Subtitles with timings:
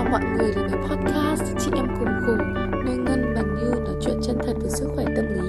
[0.00, 1.42] chào mọi người đến với podcast.
[1.58, 2.54] Chị em cùng khùng
[2.84, 5.48] Nơi Ngân và Như nói chuyện chân thật về sức khỏe tâm lý.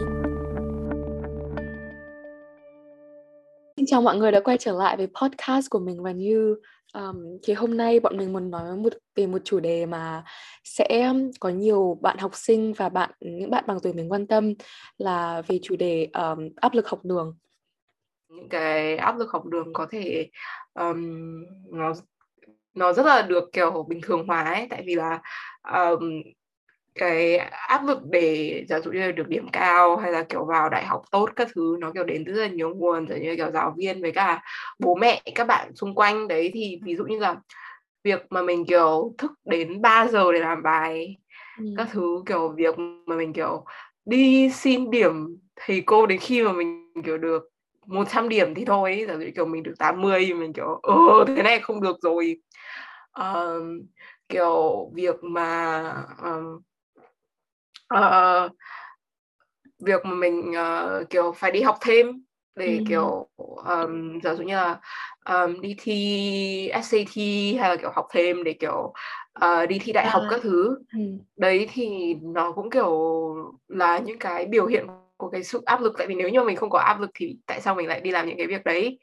[3.78, 6.56] Xin chào mọi người đã quay trở lại với podcast của mình và Như.
[6.94, 10.24] Um, Thì hôm nay bọn mình muốn nói một, về một chủ đề mà
[10.64, 14.54] sẽ có nhiều bạn học sinh và bạn những bạn bằng tuổi mình quan tâm
[14.98, 17.38] là về chủ đề um, áp lực học đường.
[18.30, 20.30] Những cái áp lực học đường có thể
[20.74, 21.20] um,
[21.72, 21.94] nó
[22.74, 24.68] nó rất là được kiểu bình thường hóa ấy.
[24.70, 25.20] Tại vì là
[25.74, 26.22] um,
[26.96, 30.70] cái áp lực để giả dụ như là được điểm cao hay là kiểu vào
[30.70, 33.08] đại học tốt các thứ nó kiểu đến từ rất là nhiều nguồn.
[33.08, 34.44] Giống như kiểu giáo viên với cả
[34.80, 36.52] bố mẹ các bạn xung quanh đấy.
[36.54, 37.36] Thì ví dụ như là
[38.04, 41.18] việc mà mình kiểu thức đến 3 giờ để làm bài
[41.58, 41.66] ừ.
[41.78, 42.76] các thứ kiểu việc
[43.06, 43.66] mà mình kiểu
[44.06, 47.44] đi xin điểm thầy cô đến khi mà mình kiểu được
[47.86, 49.06] 100 điểm thì thôi.
[49.08, 52.38] Giả dụ kiểu mình được 80 mình kiểu ờ thế này không được rồi
[53.20, 53.64] uh,
[54.30, 55.82] kiểu việc mà
[56.24, 56.62] um,
[57.94, 58.52] uh,
[59.80, 62.24] việc mà mình uh, kiểu phải đi học thêm
[62.56, 62.84] để ừ.
[62.88, 63.28] kiểu
[63.66, 64.80] um, giả dụ như là
[65.26, 67.16] um, đi thi SAT
[67.60, 68.94] hay là kiểu học thêm để kiểu
[69.46, 70.12] uh, đi thi đại à.
[70.12, 71.00] học các thứ ừ.
[71.38, 73.20] đấy thì nó cũng kiểu
[73.68, 74.88] là những cái biểu hiện
[75.18, 77.38] của cái sự áp lực tại vì nếu như mình không có áp lực thì
[77.46, 79.00] tại sao mình lại đi làm những cái việc đấy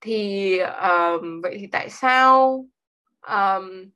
[0.00, 2.64] thì um, vậy thì tại sao
[3.30, 3.90] um,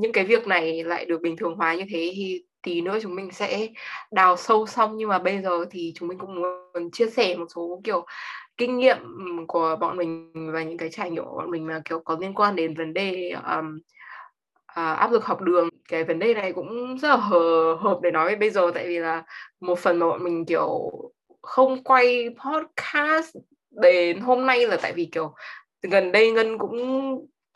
[0.00, 3.14] những cái việc này lại được bình thường hóa như thế thì tí nữa chúng
[3.14, 3.68] mình sẽ
[4.10, 4.96] đào sâu xong.
[4.96, 8.06] Nhưng mà bây giờ thì chúng mình cũng muốn chia sẻ một số kiểu
[8.56, 8.98] kinh nghiệm
[9.48, 12.34] của bọn mình và những cái trải nghiệm của bọn mình mà kiểu có liên
[12.34, 13.78] quan đến vấn đề um,
[14.70, 15.68] uh, áp lực học đường.
[15.88, 18.98] Cái vấn đề này cũng rất là hợp, hợp để nói bây giờ tại vì
[18.98, 19.22] là
[19.60, 20.90] một phần mà bọn mình kiểu
[21.42, 23.36] không quay podcast
[23.70, 25.34] đến hôm nay là tại vì kiểu
[25.82, 26.78] gần đây ngân cũng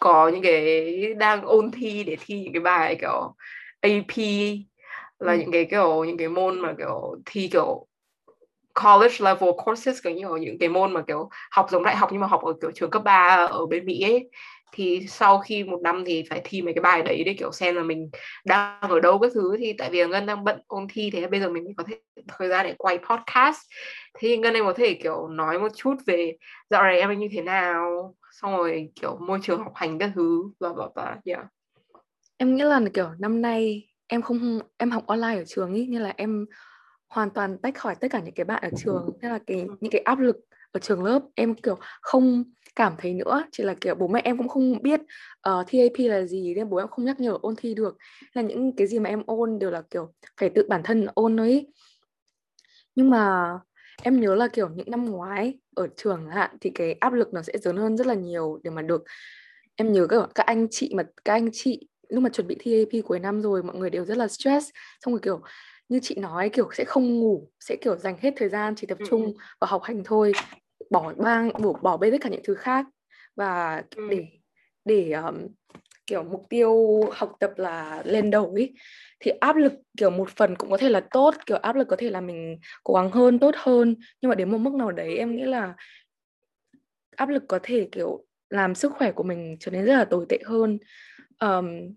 [0.01, 3.35] có những cái đang ôn thi để thi những cái bài kiểu
[3.81, 4.17] AP
[5.19, 5.39] là ừ.
[5.39, 7.87] những cái kiểu những cái môn mà kiểu thi kiểu
[8.83, 12.21] college level courses kiểu như những cái môn mà kiểu học giống đại học nhưng
[12.21, 14.31] mà học ở kiểu trường cấp 3 ở bên Mỹ ấy.
[14.73, 17.75] Thì sau khi một năm thì phải thi mấy cái bài đấy để kiểu xem
[17.75, 18.11] là mình
[18.45, 19.57] đang ở đâu các thứ.
[19.59, 21.97] Thì tại vì ngân đang bận ôn thi thế bây giờ mình có thể
[22.29, 23.61] thời gian để quay podcast.
[24.19, 26.37] Thì ngân em có thể kiểu nói một chút về
[26.71, 30.51] dạo này em như thế nào xong rồi kiểu môi trường học hành các thứ
[30.61, 31.47] và và và yeah.
[32.37, 35.99] em nghĩ là kiểu năm nay em không em học online ở trường ý như
[35.99, 36.47] là em
[37.09, 39.11] hoàn toàn tách khỏi tất cả những cái bạn ở trường.
[39.23, 40.37] Nên là cái những cái áp lực
[40.73, 42.45] ở trường lớp em kiểu không
[42.77, 43.45] cảm thấy nữa.
[43.53, 45.07] Chỉ là kiểu bố mẹ em cũng không biết uh,
[45.41, 47.97] ờ, TAP là gì nên bố em không nhắc nhở ôn thi được.
[48.33, 51.41] Là những cái gì mà em ôn đều là kiểu phải tự bản thân ôn
[51.41, 51.73] ấy
[52.95, 53.53] nhưng mà
[54.03, 57.43] em nhớ là kiểu những năm ngoái ở trường hạn thì cái áp lực nó
[57.43, 59.05] sẽ lớn hơn rất là nhiều để mà được
[59.77, 62.85] em nhớ các các anh chị mà các anh chị lúc mà chuẩn bị thi
[62.85, 64.71] AP cuối năm rồi mọi người đều rất là stress.
[65.05, 65.41] Xong rồi kiểu
[65.89, 68.99] như chị nói kiểu sẽ không ngủ sẽ kiểu dành hết thời gian chỉ tập
[69.09, 70.33] trung vào học hành thôi
[70.91, 72.87] bỏ bang bỏ bỏ bê tất cả những thứ khác.
[73.37, 74.27] Và để
[74.85, 75.47] để um,
[76.07, 78.75] kiểu mục tiêu học tập là lên đầu ấy
[79.25, 81.97] thì áp lực kiểu một phần cũng có thể là tốt kiểu áp lực có
[81.97, 83.97] thể là mình cố gắng hơn tốt hơn.
[84.21, 85.75] Nhưng mà đến một mức nào đấy em nghĩ là
[87.17, 90.27] áp lực có thể kiểu làm sức khỏe của mình trở nên rất là tồi
[90.29, 90.79] tệ hơn.
[91.41, 91.95] Um,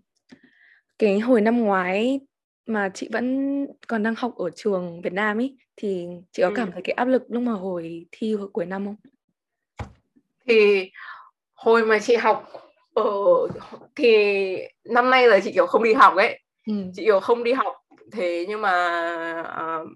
[0.98, 2.20] cái hồi năm ngoái
[2.66, 6.72] mà chị vẫn còn đang học ở trường Việt Nam ấy thì chị có cảm
[6.72, 8.96] thấy cái áp lực lúc mà hồi thi hồi cuối năm không?
[10.46, 10.90] Thì
[11.54, 12.52] hồi mà chị học
[12.94, 13.04] ở
[13.96, 14.16] thì
[14.84, 16.74] năm nay là chị kiểu không đi học ấy ừ.
[16.94, 17.74] chị kiểu không đi học
[18.12, 19.88] thế nhưng mà uh,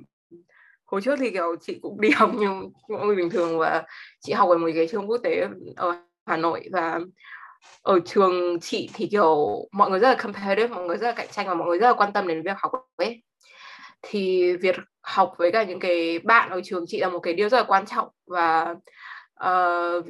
[0.84, 2.48] hồi trước thì kiểu chị cũng đi học như
[2.88, 3.82] mọi người bình thường và
[4.20, 5.46] chị học ở một cái trường quốc tế
[5.76, 7.00] ở Hà Nội và
[7.82, 9.36] ở trường chị thì kiểu
[9.72, 11.86] mọi người rất là competitive mọi người rất là cạnh tranh và mọi người rất
[11.86, 13.22] là quan tâm đến việc học ấy
[14.02, 17.48] thì việc học với cả những cái bạn ở trường chị là một cái điều
[17.48, 18.74] rất là quan trọng và
[19.44, 20.04] uh,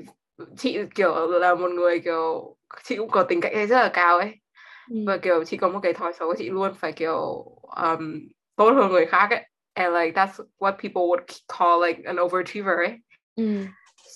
[0.56, 4.18] chị kiểu là một người kiểu chị cũng có tính cạnh tranh rất là cao
[4.18, 4.41] ấy
[4.91, 4.97] ừ.
[5.06, 7.44] và kiểu chị có một cái thói xấu chị luôn phải kiểu
[7.82, 8.19] um,
[8.56, 11.25] tốt hơn người khác ấy and like that's what people would
[11.58, 12.93] call like an overachiever ấy
[13.37, 13.64] ừ.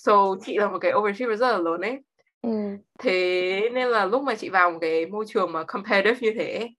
[0.03, 1.99] so chị là một cái overachiever rất là lớn ấy
[2.41, 2.49] ừ.
[2.99, 6.69] thế nên là lúc mà chị vào một cái môi trường mà competitive như thế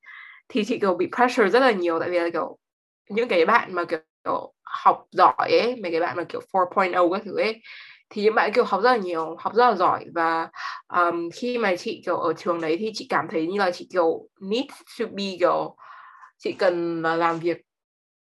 [0.49, 2.59] thì chị kiểu bị pressure rất là nhiều tại vì là kiểu
[3.11, 7.13] những cái bạn mà kiểu, kiểu học giỏi ấy mấy cái bạn mà kiểu 4.0
[7.13, 7.63] các thứ ấy
[8.11, 10.49] thì những bạn kiểu học rất là nhiều học rất là giỏi và
[10.89, 13.89] um, khi mà chị kiểu ở trường đấy thì chị cảm thấy như là chị
[13.93, 14.65] kiểu need
[14.99, 15.77] to be kiểu
[16.39, 17.57] chị cần là làm việc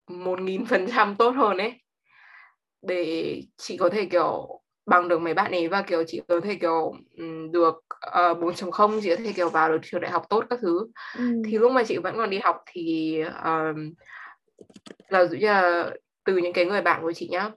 [0.08, 1.74] một nghìn phần trăm tốt hơn ấy
[2.82, 6.54] để chị có thể kiểu bằng được mấy bạn ấy và kiểu chị có thể
[6.54, 6.92] kiểu
[7.50, 7.74] được
[8.30, 10.86] uh, 4.0 chị có thể kiểu vào được trường đại học tốt các thứ
[11.18, 11.42] ừ.
[11.44, 13.92] thì lúc mà chị vẫn còn đi học thì um,
[15.08, 15.90] là dụ như là
[16.24, 17.50] từ những cái người bạn của chị nhá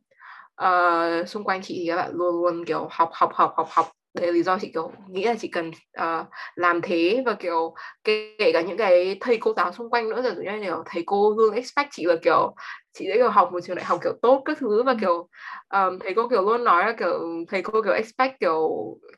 [0.63, 3.85] uh, xung quanh chị thì các bạn luôn luôn kiểu học học học học học.
[4.13, 5.71] Đấy là lý do chị kiểu nghĩ là chị cần
[6.01, 7.73] uh, làm thế và kiểu
[8.03, 11.03] kể, kể cả những cái thầy cô giáo xung quanh nữa rồi như kiểu thầy
[11.06, 12.56] cô luôn expect chị là kiểu
[12.94, 15.27] chị sẽ kiểu học một trường đại học kiểu tốt các thứ và kiểu
[15.69, 18.69] um, thầy cô kiểu luôn nói là kiểu thầy cô kiểu expect kiểu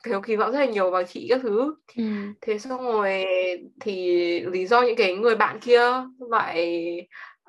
[0.04, 1.74] kiểu kỳ vọng rất là nhiều vào chị các thứ.
[1.96, 2.04] Ừ.
[2.40, 3.24] thế xong rồi
[3.80, 5.80] thì lý do những cái người bạn kia
[6.30, 6.76] lại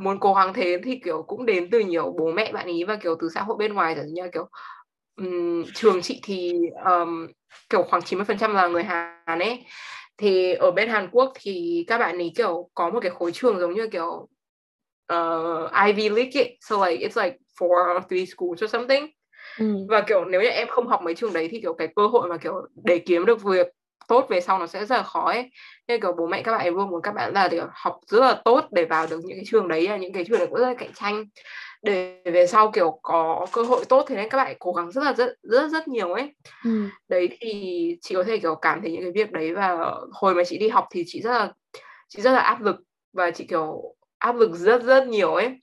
[0.03, 2.95] muốn cố gắng thế thì kiểu cũng đến từ nhiều bố mẹ bạn ý và
[2.95, 4.47] kiểu từ xã hội bên ngoài rồi như kiểu
[5.17, 6.53] um, trường chị thì
[6.85, 7.27] um,
[7.69, 9.65] kiểu khoảng 90% là người Hàn ấy
[10.17, 13.59] thì ở bên Hàn Quốc thì các bạn ấy kiểu có một cái khối trường
[13.59, 14.27] giống như kiểu
[15.13, 16.57] uh, Ivy League ấy.
[16.61, 19.07] so like it's like four or three schools or something
[19.59, 19.65] ừ.
[19.89, 22.29] và kiểu nếu như em không học mấy trường đấy thì kiểu cái cơ hội
[22.29, 22.53] mà kiểu
[22.83, 23.67] để kiếm được việc
[24.07, 25.51] tốt về sau nó sẽ rất là khó ấy.
[25.87, 28.41] Nên kiểu bố mẹ các bạn luôn muốn các bạn là kiểu học rất là
[28.45, 30.73] tốt để vào được những cái trường đấy những cái trường này cũng rất là
[30.73, 31.25] cạnh tranh.
[31.81, 35.03] Để về sau kiểu có cơ hội tốt thế nên các bạn cố gắng rất
[35.03, 36.33] là rất rất rất nhiều ấy.
[36.63, 36.87] Ừ.
[37.07, 39.77] đấy thì chị có thể kiểu cảm thấy những cái việc đấy và
[40.11, 41.51] hồi mà chị đi học thì chị rất là
[42.07, 42.75] chị rất là áp lực
[43.13, 45.59] và chị kiểu áp lực rất rất nhiều ấy.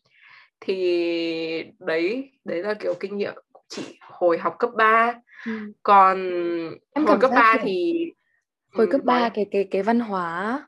[0.61, 5.15] Thì đấy đấy là kiểu kinh nghiệm của chị hồi học cấp 3
[5.47, 5.53] ừ.
[5.83, 6.19] còn
[6.95, 7.95] em hồi cấp 3 thì
[8.73, 10.63] hồi cấp 3 cái cái cái văn hóa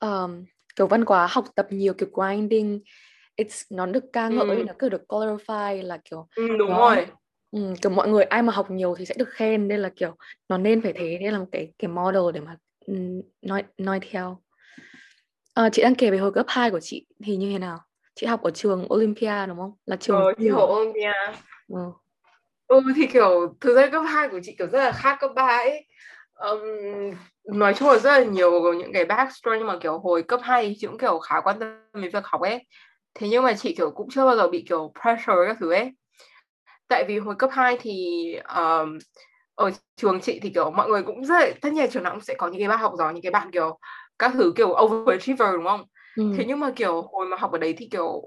[0.00, 0.44] um,
[0.76, 2.80] kiểu văn hóa học tập nhiều kiểu grinding
[3.36, 4.64] it's nó được ca ngợi ừ.
[4.66, 7.06] nó cứ được glorify là kiểu ừ, đúng nó, rồi.
[7.50, 10.16] ừ, kiểu mọi người ai mà học nhiều thì sẽ được khen nên là kiểu
[10.48, 12.56] nó nên phải thế nên là một cái cái model để mà
[12.86, 14.38] um, nói nói theo.
[15.54, 17.78] À, chị đang kể về hồi cấp 2 của chị thì như thế nào?
[18.14, 19.72] Chị học ở trường Olympia đúng không?
[19.86, 21.12] Là trường ờ, chị học Olympia.
[21.68, 21.80] Ừ.
[22.66, 25.46] ừ thì kiểu thực ra cấp 2 của chị kiểu rất là khác cấp 3
[25.46, 25.86] ấy.
[26.34, 26.60] Um,
[27.48, 30.68] nói chung là rất là nhiều những cái backstory nhưng mà kiểu hồi cấp 2
[30.68, 32.66] thì chị cũng kiểu khá quan tâm đến việc học ấy.
[33.14, 35.90] Thế nhưng mà chị kiểu cũng chưa bao giờ bị kiểu pressure các thứ ấy.
[36.88, 38.98] Tại vì hồi cấp 2 thì um,
[39.54, 42.20] ở trường chị thì kiểu mọi người cũng rất là, tất nhiên trường nào cũng
[42.20, 43.78] sẽ có những cái bạn học giỏi những cái bạn kiểu
[44.18, 45.84] các thứ kiểu overachiever đúng không?
[46.16, 46.32] Ừ.
[46.36, 48.22] thế nhưng mà kiểu hồi mà học ở đấy thì kiểu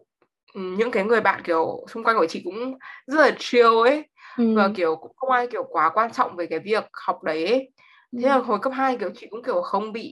[0.53, 2.77] những cái người bạn kiểu xung quanh của chị cũng
[3.07, 4.07] rất là chill ấy.
[4.37, 4.53] Ừ.
[4.55, 7.71] và kiểu cũng không ai kiểu quá quan trọng về cái việc học đấy ấy
[8.17, 10.11] thế là hồi cấp 2 kiểu chị cũng kiểu không bị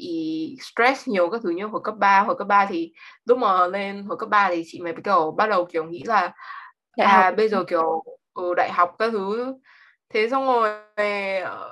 [0.62, 2.94] stress nhiều các thứ như hồi cấp 3 hồi cấp 3 thì
[3.26, 6.34] lúc mà lên hồi cấp 3 thì chị mới kiểu bắt đầu kiểu nghĩ là
[6.98, 7.34] đại à học.
[7.38, 8.04] bây giờ kiểu
[8.34, 9.54] ừ, đại học các thứ
[10.10, 10.70] thế xong rồi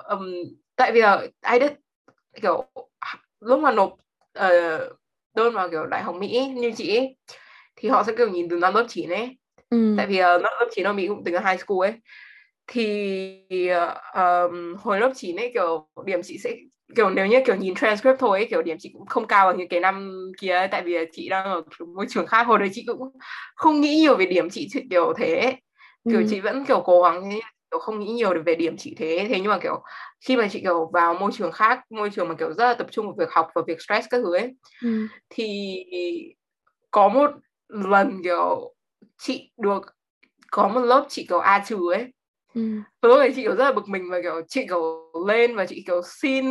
[0.08, 0.32] um,
[0.76, 1.72] tại vì là ai biết
[2.42, 2.64] kiểu
[3.40, 3.92] lúc mà nộp
[4.38, 4.98] uh,
[5.34, 7.16] đơn vào kiểu đại học Mỹ như chị ấy,
[7.76, 9.38] thì họ sẽ kiểu nhìn từ năm lớp 9 ấy
[9.70, 9.94] ừ.
[9.96, 11.94] tại vì uh, lớp 9 ở Mỹ cũng tính là high school ấy
[12.68, 13.68] thì
[14.14, 16.56] um, hồi lớp 9 ấy kiểu điểm chị sẽ
[16.96, 19.56] kiểu nếu như kiểu nhìn transcript thôi ấy, kiểu điểm chị cũng không cao bằng
[19.58, 21.62] những cái năm kia ấy, tại vì chị đang ở
[21.94, 23.10] môi trường khác hồi đấy chị cũng
[23.54, 25.56] không nghĩ nhiều về điểm chị kiểu thế ấy.
[26.10, 26.26] kiểu ừ.
[26.30, 27.30] chị vẫn kiểu cố gắng
[27.70, 29.82] kiểu không nghĩ nhiều về điểm chị thế thế nhưng mà kiểu
[30.26, 32.86] khi mà chị kiểu vào môi trường khác môi trường mà kiểu rất là tập
[32.90, 35.06] trung vào việc học và việc stress các thứ ấy ừ.
[35.30, 35.76] thì
[36.90, 37.30] có một
[37.68, 38.74] lần kiểu
[39.18, 39.82] chị được
[40.50, 42.12] có một lớp chị kiểu A trừ ấy
[42.58, 43.08] Ừ.
[43.08, 45.82] lúc đấy chị kiểu rất là bực mình và kiểu chị kiểu lên và chị
[45.86, 46.46] kiểu xin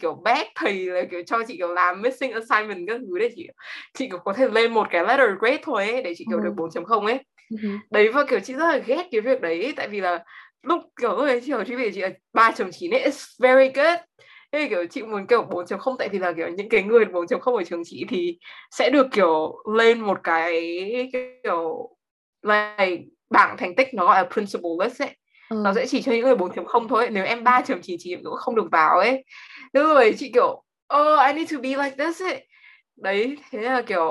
[0.00, 3.48] kiểu bác thầy là kiểu cho chị kiểu làm missing assignment các thứ để chị
[3.94, 6.44] chị kiểu có thể lên một cái letter grade thôi ấy để chị kiểu ừ.
[6.44, 7.18] được 4.0 ấy
[7.62, 7.68] ừ.
[7.90, 10.24] đấy và kiểu chị rất là ghét cái việc đấy tại vì là
[10.62, 13.98] lúc kiểu lúc đấy chị kiểu chị về chị là 3.9 ấy it's very good
[14.52, 17.64] thế kiểu chị muốn kiểu 4.0 tại vì là kiểu những cái người 4.0 ở
[17.64, 18.38] trường chị thì
[18.70, 20.52] sẽ được kiểu lên một cái
[21.42, 21.88] kiểu
[22.42, 25.16] like bảng thành tích nó gọi là principal list ấy
[25.52, 25.60] ừ.
[25.64, 28.98] nó sẽ chỉ cho những người 4.0 thôi nếu em 3.99 cũng không được vào
[28.98, 29.24] ấy
[29.72, 30.62] đúng rồi chị kiểu
[30.96, 32.46] oh I need to be like this ấy
[32.96, 34.10] đấy thế là kiểu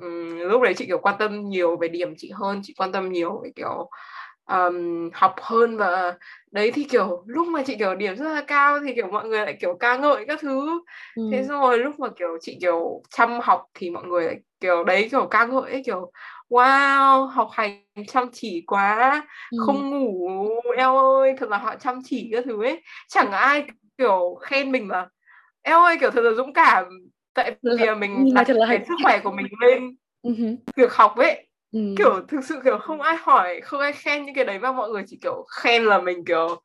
[0.00, 3.12] um, lúc đấy chị kiểu quan tâm nhiều về điểm chị hơn chị quan tâm
[3.12, 3.90] nhiều về kiểu
[4.46, 6.14] um, học hơn và
[6.50, 9.40] đấy thì kiểu lúc mà chị kiểu điểm rất là cao thì kiểu mọi người
[9.40, 10.80] lại kiểu ca ngợi các thứ
[11.16, 11.22] ừ.
[11.32, 15.08] thế rồi lúc mà kiểu chị kiểu chăm học thì mọi người lại kiểu đấy
[15.10, 16.12] kiểu ca ngợi ấy kiểu
[16.50, 19.58] wow học hành chăm chỉ quá ừ.
[19.66, 20.28] không ngủ
[20.76, 23.64] eo ơi thật là họ chăm chỉ các thứ ấy chẳng ai
[23.98, 25.08] kiểu khen mình mà
[25.62, 26.84] eo ơi kiểu thật là dũng cảm
[27.34, 30.56] tại vì mình đặt là cái sức khỏe của mình lên uh-huh.
[30.76, 31.94] việc học ấy ừ.
[31.98, 34.90] kiểu thực sự kiểu không ai hỏi không ai khen những cái đấy mà mọi
[34.90, 36.60] người chỉ kiểu khen là mình kiểu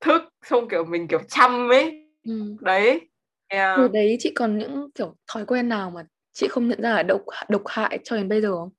[0.00, 2.56] thức xong kiểu mình kiểu chăm ấy ừ.
[2.60, 3.00] đấy
[3.48, 3.76] yeah.
[3.76, 7.02] Từ đấy chị còn những kiểu thói quen nào mà chị không nhận ra là
[7.02, 8.70] độc độc hại cho đến bây giờ không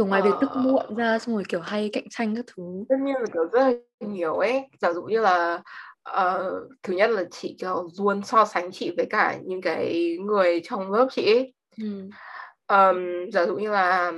[0.00, 2.62] kiểu ngoài việc thức muộn ra xong rồi kiểu hay cạnh tranh các thứ.
[2.88, 4.68] Tất nhiên là kiểu rất là nhiều ấy.
[4.80, 5.62] Giả dụ như là
[6.10, 6.52] uh,
[6.82, 10.92] thứ nhất là chị kiểu luôn so sánh chị với cả những cái người trong
[10.92, 11.54] lớp chị ấy.
[11.82, 12.10] Ừ.
[12.68, 14.12] um, giả dụ như là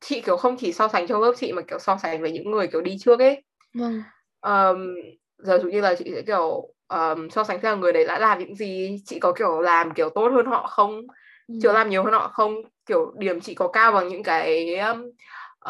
[0.00, 2.50] chị kiểu không chỉ so sánh trong lớp chị mà kiểu so sánh với những
[2.50, 3.42] người kiểu đi trước ấy.
[3.74, 4.02] Vâng.
[4.40, 4.94] Um,
[5.38, 8.38] giả dụ như là chị sẽ kiểu um, so sánh xem người đấy đã làm
[8.38, 11.06] những gì chị có kiểu làm kiểu tốt hơn họ không
[11.48, 11.54] ừ.
[11.62, 12.54] chưa làm nhiều hơn họ không
[12.86, 15.02] kiểu điểm chị có cao bằng những cái um,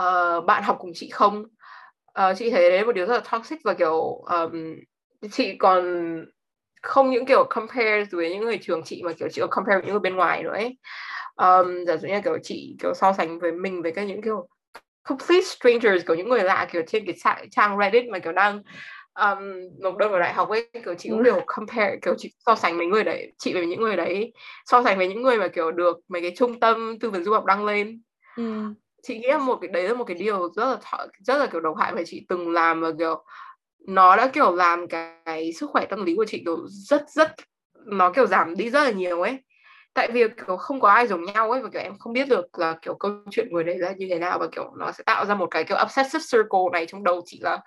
[0.00, 1.44] uh, bạn học cùng chị không?
[2.20, 3.94] Uh, chị thấy đấy một điều rất là toxic và kiểu
[4.30, 4.74] um,
[5.32, 5.84] chị còn
[6.82, 9.82] không những kiểu compare với những người trường chị mà kiểu chị có compare với
[9.82, 10.78] những người bên ngoài nữa ấy.
[11.36, 14.48] Um, giả dụ như kiểu chị kiểu so sánh với mình với các những kiểu
[15.02, 18.62] complete strangers kiểu những người lạ kiểu trên cái trang Reddit mà kiểu đang
[19.18, 19.38] um,
[19.78, 22.78] nộp đơn vào đại học ấy kiểu chị cũng kiểu compare kiểu chị so sánh
[22.78, 24.32] mấy người đấy chị với những người đấy
[24.64, 27.32] so sánh với những người mà kiểu được mấy cái trung tâm tư vấn du
[27.32, 28.02] học đăng lên.
[28.36, 28.74] Ừ.
[29.02, 31.60] chị nghĩ là một cái đấy là một cái điều rất là rất là kiểu
[31.60, 33.24] độc hại mà chị từng làm và kiểu
[33.86, 37.34] nó đã kiểu làm cái sức khỏe tâm lý của chị kiểu rất rất
[37.86, 39.38] nó kiểu giảm đi rất là nhiều ấy.
[39.94, 42.58] Tại vì kiểu không có ai giống nhau ấy và kiểu em không biết được
[42.58, 45.26] là kiểu câu chuyện người đấy là như thế nào và kiểu nó sẽ tạo
[45.26, 47.58] ra một cái kiểu obsessive circle này trong đầu chị là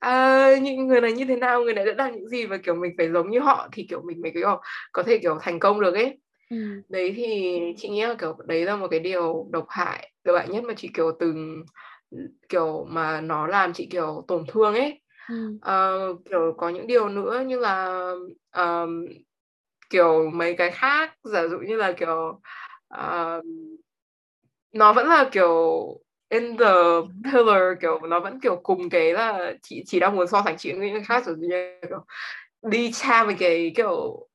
[0.00, 1.62] à, những người này như thế nào?
[1.62, 2.46] Người này đã làm những gì?
[2.46, 4.60] Và kiểu mình phải giống như họ thì kiểu mình mới kiểu
[4.92, 6.18] có thể kiểu thành công được ấy.
[6.50, 6.56] Ừ.
[6.88, 10.48] đấy thì chị nghĩ là kiểu đấy là một cái điều độc hại độc hại
[10.48, 11.64] nhất mà chị kiểu từng
[12.48, 15.00] kiểu mà nó làm chị kiểu tổn thương ấy.
[15.28, 15.56] Ừ.
[15.56, 18.04] uh, kiểu có những điều nữa như là
[18.56, 19.06] um,
[19.90, 21.14] kiểu mấy cái khác.
[21.24, 22.40] Giả dụ như là kiểu
[22.94, 23.44] uh,
[24.72, 25.56] nó vẫn là kiểu
[26.30, 26.72] in the
[27.32, 30.72] pillar kiểu nó vẫn kiểu cùng cái là chị chỉ đang muốn so sánh chị
[30.72, 31.36] với người khác rồi
[31.88, 32.04] kiểu
[32.62, 34.26] đi tra mấy cái kiểu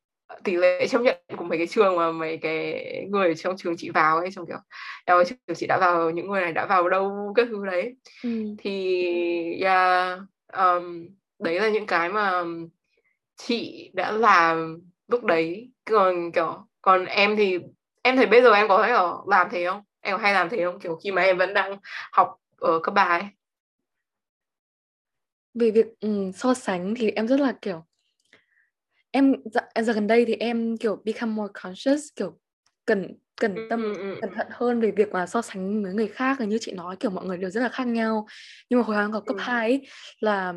[0.44, 3.90] tỷ lệ chấp nhận của mấy cái trường mà mấy cái người trong trường chị
[3.90, 4.58] vào ấy trong kiểu
[5.06, 7.34] ơi trường chị đã vào những người này đã vào đâu?
[7.36, 7.96] Các thứ đấy.
[8.24, 8.30] Ừ.
[8.58, 10.20] thì yeah,
[10.54, 11.08] um,
[11.40, 12.44] đấy là những cái mà
[13.36, 15.72] chị đã làm lúc đấy.
[15.86, 17.60] Còn kiểu còn em thì
[18.02, 18.94] em thấy bây giờ em có thể
[19.28, 20.80] làm thế không em hay làm thế không?
[20.80, 21.78] Kiểu khi mà em vẫn đang
[22.12, 23.24] học ở cấp ba ấy.
[25.54, 27.86] Về việc um, so sánh thì em rất là kiểu
[29.12, 32.40] em giờ, giờ gần đây thì em kiểu become more conscious kiểu
[32.86, 36.08] cẩn cẩn tâm ừ, ừ, cẩn thận hơn về việc mà so sánh với người
[36.08, 38.28] khác như chị nói kiểu mọi người đều rất là khác nhau.
[38.70, 39.42] Nhưng mà hồi học cấp ừ.
[39.42, 39.88] 2 ấy,
[40.20, 40.54] là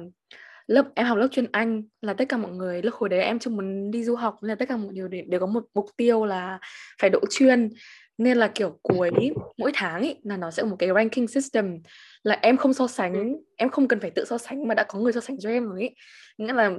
[0.67, 3.38] lớp em học lớp chuyên Anh là tất cả mọi người lớp hồi đấy em
[3.38, 5.64] chưa muốn đi du học nên là tất cả mọi người đều, đều có một
[5.75, 6.59] mục tiêu là
[7.00, 7.71] phải đỗ chuyên
[8.18, 9.10] nên là kiểu cuối
[9.58, 11.78] mỗi tháng ấy là nó sẽ có một cái ranking system
[12.22, 14.98] là em không so sánh em không cần phải tự so sánh mà đã có
[14.98, 15.90] người so sánh cho em rồi
[16.38, 16.70] nghĩa là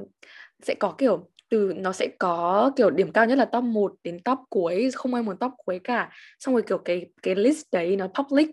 [0.61, 4.19] sẽ có kiểu từ nó sẽ có kiểu điểm cao nhất là top 1 đến
[4.19, 6.11] top cuối không ai muốn top cuối cả.
[6.39, 8.49] Xong rồi kiểu cái cái list đấy nó public.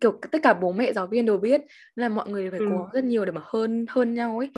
[0.00, 1.60] Kiểu tất cả bố mẹ giáo viên đều biết
[1.94, 2.66] là mọi người phải ừ.
[2.70, 4.50] cố rất nhiều để mà hơn hơn nhau ấy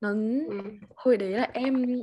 [0.00, 0.60] nó ừ.
[0.96, 2.02] hồi đấy là em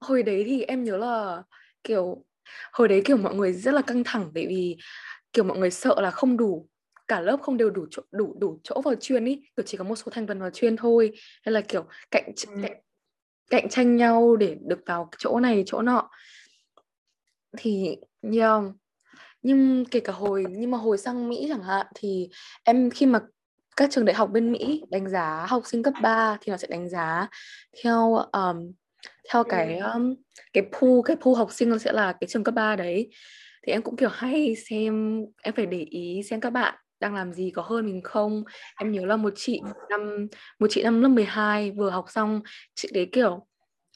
[0.00, 1.42] hồi đấy thì em nhớ là
[1.84, 2.24] kiểu
[2.72, 4.76] hồi đấy kiểu mọi người rất là căng thẳng bởi vì
[5.32, 6.68] kiểu mọi người sợ là không đủ
[7.08, 9.84] cả lớp không đều đủ chỗ đủ đủ chỗ vào chuyên ý kiểu chỉ có
[9.84, 11.12] một số thành phần vào chuyên thôi
[11.42, 12.54] hay là kiểu cạnh ừ.
[12.62, 12.80] cạnh,
[13.50, 16.10] cạnh tranh nhau để được vào chỗ này chỗ nọ
[17.56, 17.96] thì
[18.32, 18.62] yeah.
[19.42, 22.28] nhưng kể cả hồi nhưng mà hồi sang Mỹ chẳng hạn thì
[22.64, 23.20] em khi mà
[23.76, 26.68] các trường đại học bên Mỹ đánh giá học sinh cấp 3 thì nó sẽ
[26.70, 27.28] đánh giá
[27.82, 28.72] theo um,
[29.30, 30.14] theo cái um,
[30.52, 33.10] cái pool cái pool học sinh nó sẽ là cái trường cấp 3 đấy.
[33.66, 37.32] Thì em cũng kiểu hay xem em phải để ý xem các bạn đang làm
[37.32, 38.44] gì có hơn mình không?
[38.80, 40.26] Em nhớ là một chị năm
[40.58, 42.40] một chị năm lớp 12 vừa học xong
[42.74, 43.46] chị đấy kiểu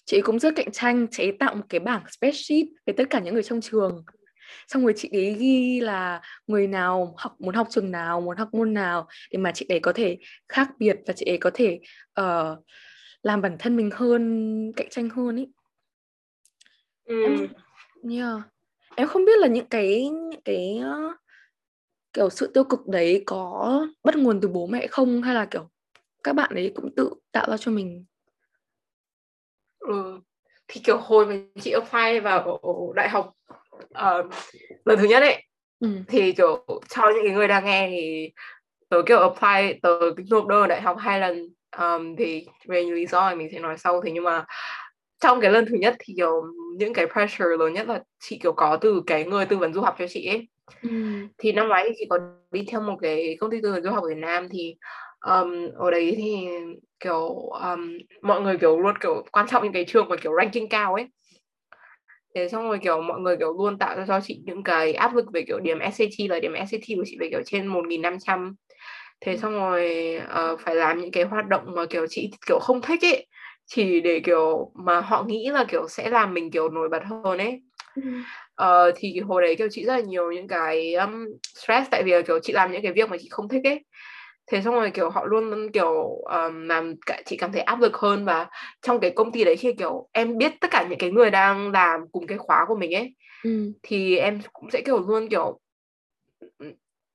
[0.04, 3.20] chị cũng rất cạnh tranh chị ấy tạo một cái bảng spreadsheet về tất cả
[3.20, 4.04] những người trong trường.
[4.68, 8.48] Xong rồi chị ấy ghi là người nào học muốn học trường nào muốn học
[8.52, 10.18] môn nào để mà chị ấy có thể
[10.48, 11.80] khác biệt và chị ấy có thể
[12.20, 12.58] uh,
[13.22, 15.48] làm bản thân mình hơn cạnh tranh hơn ý
[17.04, 17.22] ừ.
[17.22, 17.48] em,
[18.10, 18.40] yeah.
[18.96, 21.16] em không biết là những cái những cái uh,
[22.12, 25.68] kiểu sự tiêu cực đấy có bắt nguồn từ bố mẹ không hay là kiểu
[26.24, 28.04] các bạn ấy cũng tự tạo ra cho mình
[29.78, 30.20] ừ.
[30.68, 32.60] thì kiểu hồi mình chị apply vào
[32.94, 33.32] đại học
[33.82, 34.34] uh,
[34.84, 35.44] lần thứ nhất ấy
[35.80, 35.88] ừ.
[36.08, 38.32] thì kiểu cho những người đang nghe thì
[38.88, 39.90] tớ kiểu apply tớ
[40.30, 41.48] nộp đơn đại học hai lần
[41.78, 44.02] um, thì về lý do thì mình sẽ nói sau.
[44.04, 44.44] Thì nhưng mà
[45.20, 46.42] trong cái lần thứ nhất thì kiểu
[46.76, 49.80] những cái pressure lớn nhất là chị kiểu có từ cái người tư vấn du
[49.80, 50.48] học cho chị ấy.
[50.82, 50.88] Ừ.
[51.38, 52.18] thì năm ngoái thì chị có
[52.50, 54.76] đi theo một cái công ty tư vấn du học ở Việt Nam thì
[55.20, 56.48] um, ở đấy thì
[57.00, 60.68] kiểu um, mọi người kiểu luôn kiểu quan trọng những cái trường mà kiểu ranking
[60.68, 61.08] cao ấy.
[62.34, 65.14] Thế xong rồi kiểu mọi người kiểu luôn tạo ra cho chị những cái áp
[65.14, 68.54] lực về kiểu điểm SAT là điểm SAT của chị về kiểu trên 1.500
[69.24, 72.82] thế xong rồi uh, phải làm những cái hoạt động mà kiểu chị kiểu không
[72.82, 73.26] thích ấy
[73.66, 77.38] chỉ để kiểu mà họ nghĩ là kiểu sẽ làm mình kiểu nổi bật hơn
[77.38, 77.62] ấy.
[78.62, 81.24] Uh, thì hồi đấy kiểu chị rất là nhiều những cái um,
[81.58, 83.84] stress tại vì là kiểu chị làm những cái việc mà chị không thích ấy.
[84.46, 85.92] Thế xong rồi kiểu họ luôn kiểu
[86.24, 88.46] um, làm cả chị cảm thấy áp lực hơn và
[88.82, 91.72] trong cái công ty đấy khi kiểu em biết tất cả những cái người đang
[91.72, 93.14] làm cùng cái khóa của mình ấy
[93.44, 93.72] ừ.
[93.82, 95.60] thì em cũng sẽ kiểu luôn kiểu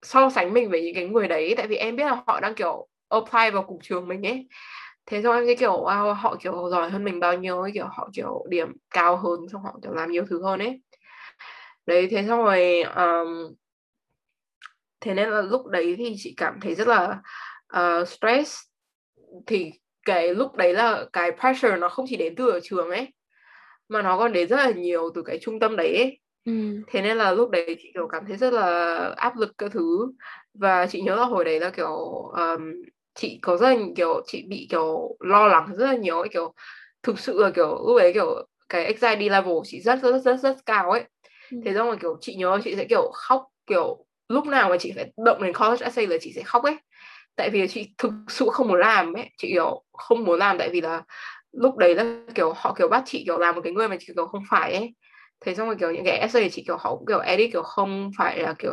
[0.01, 2.56] so sánh mình với những cái người đấy tại vì em biết là họ đang
[2.56, 4.48] kiểu apply vào cùng trường mình ấy.
[5.06, 7.86] Thế xong em sẽ kiểu wow họ kiểu giỏi hơn mình bao nhiêu ấy kiểu
[7.86, 10.82] họ kiểu điểm cao hơn xong họ kiểu làm nhiều thứ hơn ấy.
[11.86, 13.54] Đấy thế xong rồi um,
[15.01, 17.22] thế nên là lúc đấy thì chị cảm thấy rất là
[17.77, 18.60] uh, stress.
[19.48, 19.72] Thì
[20.06, 23.13] cái lúc đấy là cái pressure nó không chỉ đến từ ở trường ấy
[23.89, 26.20] mà nó còn đến rất là nhiều từ cái trung tâm đấy ấy.
[26.48, 26.82] Ừ.
[26.88, 30.12] thế nên là lúc đấy chị kiểu cảm thấy rất là áp lực các thứ.
[30.54, 31.96] Và chị nhớ là hồi đấy là kiểu
[32.38, 32.72] um,
[33.16, 36.54] chị có rất là kiểu chị bị kiểu lo lắng rất là nhiều ấy kiểu
[37.04, 40.56] thực sự là kiểu lúc đấy kiểu cái anxiety level chị rất rất rất rất
[40.66, 41.04] cao ấy.
[41.51, 41.58] Ừ.
[41.66, 44.92] thế xong rồi kiểu chị nhớ chị sẽ kiểu khóc kiểu lúc nào mà chị
[44.96, 46.77] phải động đến college essay là chị sẽ khóc ấy.
[47.36, 49.30] Tại vì chị thực sự không muốn làm ấy.
[49.38, 51.04] Chị kiểu không muốn làm tại vì là
[51.51, 54.13] lúc đấy là kiểu họ kiểu bắt chị kiểu làm một cái người mà chị
[54.16, 54.94] kiểu không phải ấy
[55.46, 58.12] thế xong rồi kiểu những cái essay chị kiểu họ cũng kiểu edit kiểu không
[58.17, 58.72] phải là kiểu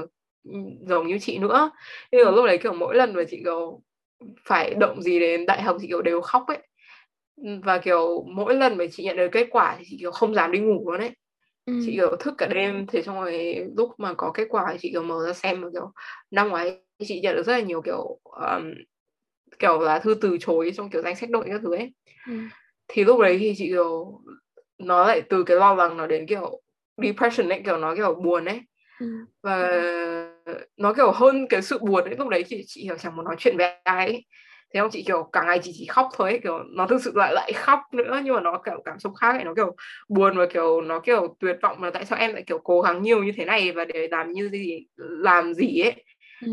[0.87, 1.71] giống như chị nữa.
[2.13, 3.81] Nhưng mà lúc đấy kiểu mỗi lần mà chị kiểu
[4.45, 6.59] phải động gì đến đại học thì kiểu đều khóc ấy.
[7.65, 10.53] Và kiểu mỗi lần mà chị nhận được kết quả thì chị kiểu không dám
[10.53, 11.11] đi ngủ luôn ấy.
[11.67, 11.73] Ừ.
[11.87, 12.87] chị kiểu thức cả đêm.
[12.87, 15.69] Thế xong rồi lúc mà có kết quả thì chị kiểu mở ra xem và
[15.73, 15.93] kiểu
[16.31, 18.71] năm ngoái chị nhận được rất là nhiều kiểu um,
[19.59, 21.93] kiểu là thư từ chối trong kiểu danh sách đội các thứ ấy.
[22.29, 22.35] Ừ.
[22.89, 24.21] thì lúc đấy thì chị kiểu
[24.79, 26.61] nó lại từ cái lo lắng nó đến kiểu
[27.03, 28.61] depression ấy kiểu nó kiểu buồn ấy
[29.01, 29.07] ừ.
[29.43, 29.83] và
[30.77, 33.37] nó kiểu hơn cái sự buồn ấy lúc đấy chị chị hiểu chẳng muốn nói
[33.39, 34.25] chuyện với ai ấy
[34.75, 36.41] thế không chị kiểu cả ngày chị chỉ khóc thôi ấy.
[36.43, 39.33] kiểu nó thực sự lại lại khóc nữa nhưng mà nó kiểu cảm xúc khác
[39.33, 39.77] ấy nó kiểu
[40.09, 43.03] buồn và kiểu nó kiểu tuyệt vọng là tại sao em lại kiểu cố gắng
[43.03, 46.05] nhiều như thế này và để làm như gì làm gì ấy
[46.43, 46.49] ừ.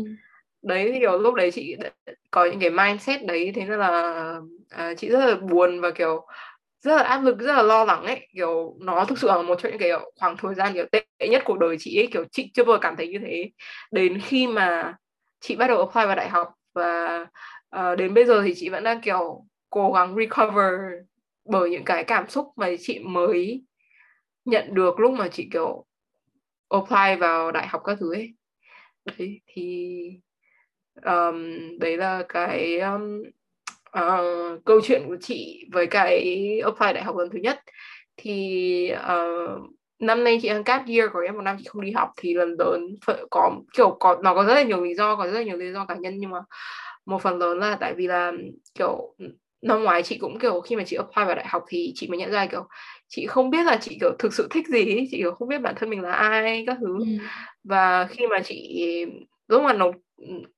[0.62, 1.76] đấy thì kiểu lúc đấy chị
[2.30, 4.40] có những cái mindset đấy thế nên là
[4.74, 6.26] uh, chị rất là buồn và kiểu
[6.82, 8.28] rất là áp lực rất là lo lắng ấy.
[8.34, 9.90] Kiểu nó thực sự là một trong những cái
[10.20, 12.08] khoảng thời gian kiểu tệ nhất cuộc đời chị ấy.
[12.12, 13.50] Kiểu chị chưa bao giờ cảm thấy như thế.
[13.90, 14.94] Đến khi mà
[15.40, 17.26] chị bắt đầu apply vào đại học và
[17.76, 20.72] uh, đến bây giờ thì chị vẫn đang kiểu cố gắng recover
[21.44, 23.64] bởi những cái cảm xúc mà chị mới
[24.44, 25.84] nhận được lúc mà chị kiểu
[26.68, 28.34] apply vào đại học các thứ ấy.
[29.04, 29.98] Đấy thì
[31.04, 33.22] um, đấy là cái um,
[33.98, 37.60] uh, câu chuyện của chị với cái apply đại học lần thứ nhất
[38.16, 39.62] thì uh,
[39.98, 42.34] năm nay chị ăn cáp year của em một năm chị không đi học thì
[42.34, 42.80] lần lớn
[43.30, 45.72] có kiểu có nó có rất là nhiều lý do có rất là nhiều lý
[45.72, 46.38] do cá nhân nhưng mà
[47.06, 48.32] một phần lớn là tại vì là
[48.74, 49.14] kiểu
[49.62, 52.18] năm ngoái chị cũng kiểu khi mà chị apply vào đại học thì chị mới
[52.18, 52.66] nhận ra kiểu
[53.08, 55.74] chị không biết là chị kiểu thực sự thích gì chị kiểu không biết bản
[55.76, 57.06] thân mình là ai các thứ ừ.
[57.64, 58.86] và khi mà chị
[59.52, 59.94] lúc mà nộp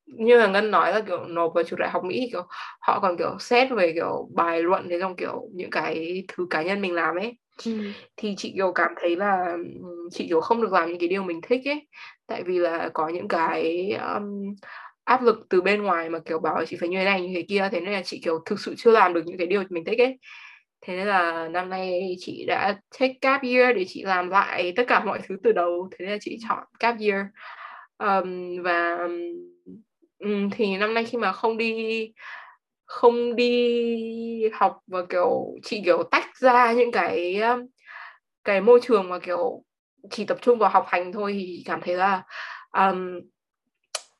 [0.06, 2.46] như là ngân nói là kiểu nộp vào trường đại học mỹ kiểu
[2.80, 6.62] họ còn kiểu xét về kiểu bài luận thế trong kiểu những cái thứ cá
[6.62, 7.38] nhân mình làm ấy.
[7.64, 7.72] Ừ.
[8.16, 9.56] thì chị kiểu cảm thấy là
[10.10, 11.86] chị kiểu không được làm những cái điều mình thích ấy.
[12.26, 14.54] Tại vì là có những cái um,
[15.04, 17.42] áp lực từ bên ngoài mà kiểu bảo chị phải như thế này như thế
[17.48, 19.84] kia thế nên là chị kiểu thực sự chưa làm được những cái điều mình
[19.84, 20.18] thích ấy.
[20.86, 24.84] Thế nên là năm nay chị đã take gap year để chị làm lại tất
[24.88, 25.88] cả mọi thứ từ đầu.
[25.90, 27.20] Thế nên là chị chọn gap year
[27.98, 29.08] um, và
[30.18, 32.12] um, thì năm nay khi mà không đi
[32.84, 37.40] không đi học và kiểu chị kiểu tách ra những cái
[38.44, 39.62] cái môi trường mà kiểu
[40.10, 42.22] chỉ tập trung vào học hành thôi thì cảm thấy là
[42.70, 43.20] um,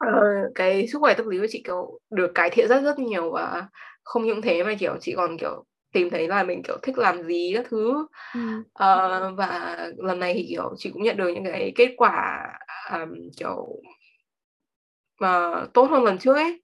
[0.06, 3.30] uh, cái sức khỏe tâm lý của chị kiểu được cải thiện rất rất nhiều
[3.30, 3.68] và
[4.02, 7.22] không những thế mà kiểu chị còn kiểu tìm thấy là mình kiểu thích làm
[7.22, 8.58] gì các thứ ừ.
[8.60, 12.48] uh, và lần này thì kiểu chị cũng nhận được những cái kết quả
[12.92, 13.66] um, kiểu
[15.20, 16.62] mà tốt hơn lần trước ấy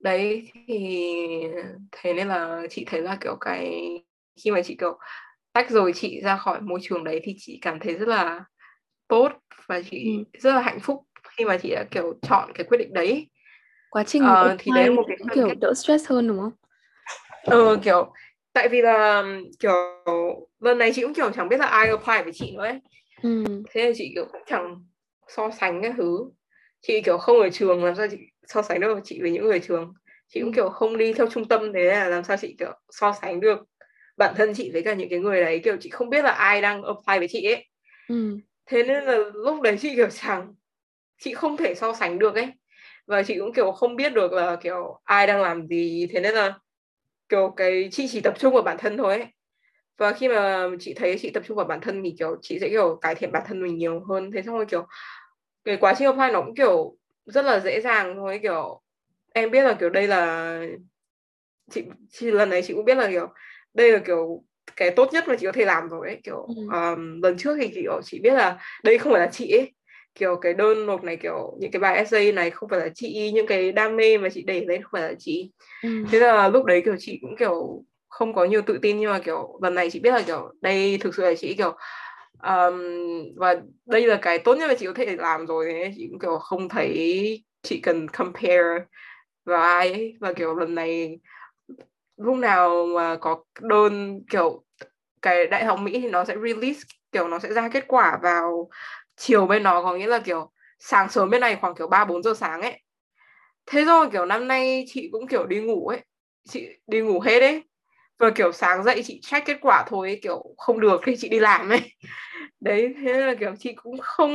[0.00, 0.98] đấy thì
[1.92, 3.90] thế nên là chị thấy là kiểu cái
[4.44, 4.98] khi mà chị kiểu
[5.52, 8.44] tách rồi chị ra khỏi môi trường đấy thì chị cảm thấy rất là
[9.08, 9.32] tốt
[9.66, 10.38] và chị ừ.
[10.40, 11.02] rất là hạnh phúc
[11.36, 13.30] khi mà chị đã kiểu chọn cái quyết định đấy
[13.90, 16.52] quá trình uh, thì đấy một cái kiểu đỡ stress hơn đúng không?
[17.44, 18.12] Ừ kiểu
[18.54, 19.24] tại vì là
[19.60, 19.72] kiểu
[20.60, 22.80] lần này chị cũng kiểu chẳng biết là ai apply với chị nữa ấy.
[23.22, 23.44] Ừ.
[23.70, 24.84] thế nên chị kiểu cũng chẳng
[25.28, 26.18] so sánh cái thứ.
[26.80, 29.60] Chị kiểu không ở trường làm sao chị so sánh được chị với những người
[29.60, 29.92] trường.
[30.28, 30.56] Chị cũng ừ.
[30.56, 33.58] kiểu không đi theo trung tâm thế là làm sao chị kiểu so sánh được
[34.16, 35.60] bản thân chị với cả những cái người đấy.
[35.64, 37.66] Kiểu chị không biết là ai đang apply với chị ấy.
[38.08, 38.38] Ừ.
[38.66, 40.54] thế nên là lúc đấy chị kiểu chẳng
[41.18, 42.48] chị không thể so sánh được ấy.
[43.06, 46.06] Và chị cũng kiểu không biết được là kiểu ai đang làm gì.
[46.12, 46.58] Thế nên là
[47.34, 49.26] kiểu cái chị chỉ tập trung vào bản thân thôi ấy.
[49.98, 52.68] Và khi mà chị thấy chị tập trung vào bản thân thì kiểu chị sẽ
[52.68, 54.30] kiểu cải thiện bản thân mình nhiều hơn.
[54.34, 54.86] Thế xong rồi kiểu
[55.64, 58.80] cái quá trình apply nó cũng kiểu rất là dễ dàng thôi kiểu
[59.34, 60.58] em biết là kiểu đây là
[61.70, 63.28] chị, chị lần này chị cũng biết là kiểu
[63.74, 64.44] đây là kiểu
[64.76, 66.20] cái tốt nhất mà chị có thể làm rồi ấy.
[66.24, 66.54] Kiểu ừ.
[66.72, 69.73] um, lần trước thì kiểu chị biết là đây không phải là chị ấy
[70.14, 73.32] kiểu cái đơn nộp này kiểu những cái bài essay này không phải là chị
[73.34, 75.52] những cái đam mê mà chị để lên không phải là chị.
[75.82, 75.88] Ừ.
[76.12, 79.18] thế là lúc đấy kiểu chị cũng kiểu không có nhiều tự tin nhưng mà
[79.18, 81.76] kiểu lần này chị biết là kiểu đây thực sự là chị kiểu
[82.42, 82.82] um,
[83.36, 86.18] và đây là cái tốt nhất mà chị có thể làm rồi thế chị cũng
[86.20, 88.84] kiểu không thấy chị cần compare
[89.44, 90.14] vào ai ấy.
[90.20, 91.18] Và kiểu lần này
[92.16, 94.64] lúc nào mà có đơn kiểu
[95.22, 96.80] cái đại học Mỹ thì nó sẽ release
[97.12, 98.68] kiểu nó sẽ ra kết quả vào
[99.16, 102.22] chiều bên nó có nghĩa là kiểu sáng sớm bên này khoảng kiểu 3 4
[102.22, 102.80] giờ sáng ấy.
[103.66, 106.00] Thế rồi kiểu năm nay chị cũng kiểu đi ngủ ấy.
[106.48, 107.62] Chị đi ngủ hết ấy.
[108.18, 111.28] Và kiểu sáng dậy chị check kết quả thôi ấy, kiểu không được thì chị
[111.28, 111.80] đi làm ấy.
[112.60, 114.30] Đấy thế là kiểu chị cũng không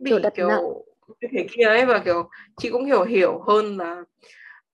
[0.00, 0.84] bị kiểu, kiểu
[1.20, 4.02] như thế kia ấy và kiểu chị cũng hiểu hiểu hơn là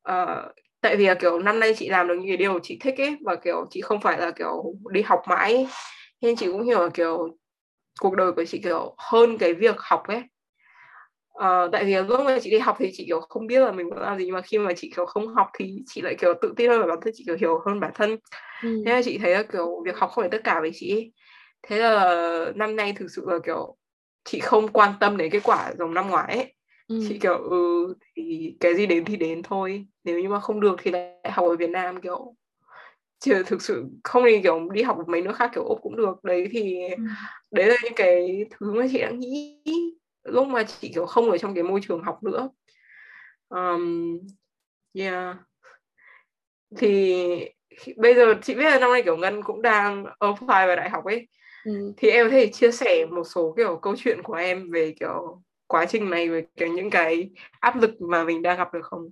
[0.09, 2.98] uh, tại vì là kiểu năm nay chị làm được những cái điều chị thích
[2.98, 5.68] ấy và kiểu chị không phải là kiểu đi học mãi ấy.
[6.20, 7.37] nên chị cũng hiểu là kiểu
[8.00, 10.22] cuộc đời của chị kiểu hơn cái việc học ấy
[11.38, 13.88] uh, tại vì lúc mà chị đi học thì chị kiểu không biết là mình
[13.88, 16.35] muốn làm gì nhưng mà khi mà chị kiểu không học thì chị lại kiểu
[16.42, 18.16] tự tin hơn về bản thân chị kiểu hiểu hơn bản thân
[18.62, 18.83] ừ.
[18.87, 21.12] thế là chị thấy là kiểu việc học không phải tất cả với chị ấy.
[21.62, 23.76] thế là năm nay thực sự là kiểu
[24.24, 26.55] chị không quan tâm đến kết quả giống năm ngoái ấy
[26.88, 27.00] ừ.
[27.09, 30.76] chị kiểu ừ thì cái gì đến thì đến thôi nếu như mà không được
[30.83, 32.35] thì lại học ở Việt Nam kiểu
[33.23, 36.25] chứ thực sự không thì kiểu đi học mấy nước khác kiểu úc cũng được.
[36.25, 37.03] Đấy thì ừ.
[37.51, 39.63] đấy là những cái thứ mà chị đã nghĩ
[40.25, 42.49] lúc mà chị kiểu không ở trong cái môi trường học nữa.
[43.49, 44.19] Um,
[44.95, 45.37] yeah.
[46.77, 47.15] Thì
[47.97, 51.05] bây giờ chị biết là năm nay kiểu ngân cũng đang apply vào đại học
[51.05, 51.29] ấy.
[51.65, 51.93] Ừ.
[51.97, 55.43] thì em có thể chia sẻ một số kiểu câu chuyện của em về kiểu
[55.67, 57.31] quá trình này về kiểu những cái
[57.61, 59.11] áp lực mà mình đang gặp được không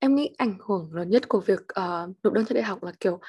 [0.00, 2.92] em nghĩ ảnh hưởng lớn nhất của việc uh, nộp đơn cho đại học là
[3.00, 3.20] kiểu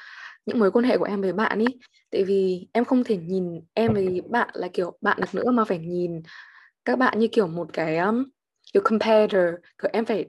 [0.46, 1.66] những mối quan hệ của em với bạn ý.
[2.10, 5.64] Tại vì em không thể nhìn em với bạn là kiểu bạn được nữa mà
[5.64, 6.22] phải nhìn
[6.84, 8.24] các bạn như kiểu một cái um,
[8.72, 9.44] kiểu competitor.
[9.82, 10.26] Kiểu em phải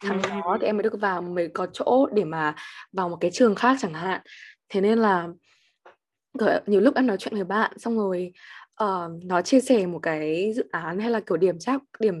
[0.00, 2.54] thằng đó thì em mới được vào mới có chỗ để mà
[2.92, 4.20] vào một cái trường khác chẳng hạn.
[4.68, 5.28] Thế nên là
[6.66, 8.32] nhiều lúc em nói chuyện với bạn xong rồi
[8.84, 12.14] uh, nó chia sẻ một cái dự án hay là kiểu điểm chắc điểm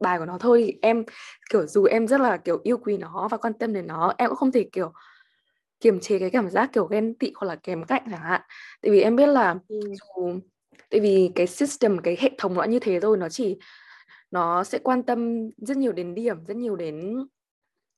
[0.00, 1.04] bài của nó thôi thì em
[1.50, 4.28] kiểu dù em rất là kiểu yêu quý nó và quan tâm đến nó em
[4.28, 4.92] cũng không thể kiểu
[5.80, 8.40] kiềm chế cái cảm giác kiểu ghen tị hoặc là kèm cạnh chẳng hạn.
[8.82, 9.80] Tại vì em biết là ừ.
[9.80, 10.40] dù
[10.90, 13.56] tại vì cái system cái hệ thống nó như thế rồi nó chỉ
[14.30, 17.16] nó sẽ quan tâm rất nhiều đến điểm rất nhiều đến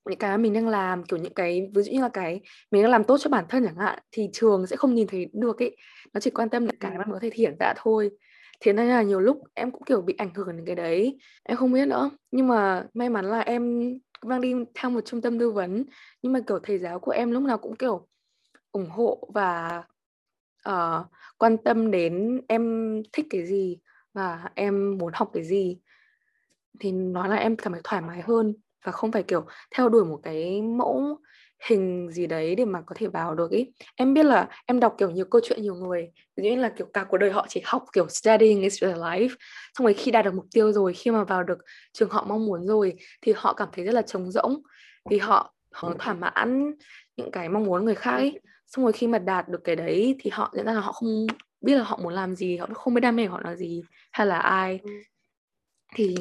[0.08, 2.90] những cái mình đang làm kiểu những cái ví dụ như là cái mình đang
[2.90, 5.76] làm tốt cho bản thân chẳng hạn thì trường sẽ không nhìn thấy được ấy.
[6.12, 8.10] Nó chỉ quan tâm đến cái mà mình có thể thể hiện ra thôi
[8.60, 11.18] thế nên là nhiều lúc em cũng kiểu bị ảnh hưởng đến cái đấy.
[11.42, 12.10] Em không biết nữa.
[12.30, 13.92] Nhưng mà may mắn là em
[14.26, 15.84] đang đi theo một trung tâm tư vấn.
[16.22, 18.08] Nhưng mà kiểu thầy giáo của em lúc nào cũng kiểu
[18.72, 19.82] ủng hộ và
[20.68, 21.06] uh,
[21.38, 23.78] quan tâm đến em thích cái gì
[24.14, 25.78] và em muốn học cái gì.
[26.80, 30.04] Thì nói là em cảm thấy thoải mái hơn và không phải kiểu theo đuổi
[30.04, 31.18] một cái mẫu
[31.66, 33.70] hình gì đấy để mà có thể vào được ý.
[33.96, 37.04] Em biết là em đọc kiểu nhiều câu chuyện nhiều người như là kiểu cả
[37.04, 39.28] cuộc đời họ chỉ học kiểu studying is their life
[39.78, 41.58] xong rồi khi đạt được mục tiêu rồi khi mà vào được
[41.92, 44.62] trường họ mong muốn rồi thì họ cảm thấy rất là trống rỗng
[45.10, 46.72] vì họ họ thỏa mãn
[47.16, 50.16] những cái mong muốn người khác ấy xong rồi khi mà đạt được cái đấy
[50.20, 51.26] thì họ nhận ra là họ không
[51.60, 53.82] biết là họ muốn làm gì họ không biết đam mê của họ là gì
[54.12, 54.80] hay là ai.
[55.94, 56.14] Thì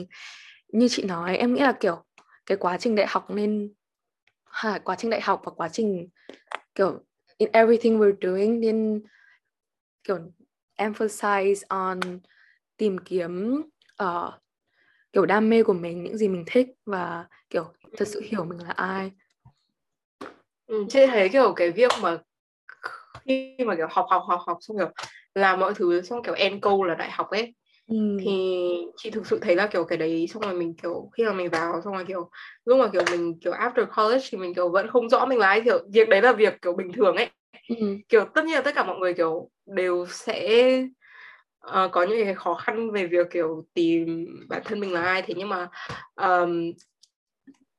[0.67, 2.03] như chị nói em nghĩ là kiểu
[2.45, 3.73] cái quá trình đại học nên
[4.57, 6.09] ha, quá trình đại học và quá trình
[6.75, 6.99] kiểu
[7.37, 9.03] in everything we're doing nên
[10.03, 10.17] kiểu
[10.77, 11.99] emphasize on
[12.77, 13.61] tìm kiếm
[14.03, 14.33] uh,
[15.13, 18.59] kiểu đam mê của mình những gì mình thích và kiểu thật sự hiểu mình
[18.59, 19.11] là ai.
[20.67, 22.17] Ừ, chị thấy kiểu cái việc mà
[23.25, 24.91] khi mà kiểu học học học học xong kiểu
[25.35, 27.55] làm mọi thứ xong kiểu end goal là đại học ấy
[27.87, 28.17] Ừ.
[28.19, 28.59] thì
[28.97, 31.49] chị thực sự thấy là kiểu cái đấy xong rồi mình kiểu khi mà mình
[31.49, 32.29] vào xong rồi kiểu
[32.65, 35.47] lúc mà kiểu mình kiểu after college thì mình kiểu vẫn không rõ mình là
[35.47, 37.29] ai kiểu việc đấy là việc kiểu bình thường ấy
[37.69, 37.75] ừ.
[38.09, 40.61] kiểu tất nhiên là tất cả mọi người kiểu đều sẽ
[41.67, 45.21] uh, có những cái khó khăn về việc kiểu tìm bản thân mình là ai
[45.21, 45.67] thế nhưng mà
[46.15, 46.71] um,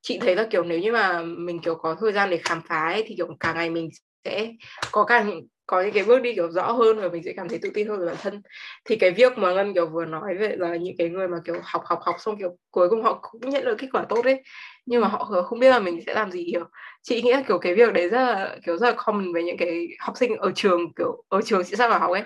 [0.00, 2.88] chị thấy là kiểu nếu như mà mình kiểu có thời gian để khám phá
[2.88, 3.88] ấy, thì kiểu cả ngày mình
[4.24, 4.52] sẽ
[4.92, 7.58] có những có những cái bước đi kiểu rõ hơn và mình sẽ cảm thấy
[7.62, 8.42] tự tin hơn về bản thân.
[8.84, 11.54] Thì cái việc mà ngân kiểu vừa nói về là những cái người mà kiểu
[11.62, 14.42] học học học xong kiểu cuối cùng họ cũng nhận được kết quả tốt đấy
[14.86, 16.64] nhưng mà họ không biết là mình sẽ làm gì kiểu
[17.02, 19.56] chị nghĩ là kiểu cái việc đấy rất là kiểu rất là common với những
[19.56, 22.22] cái học sinh ở trường kiểu ở trường chị sắp vào học ấy.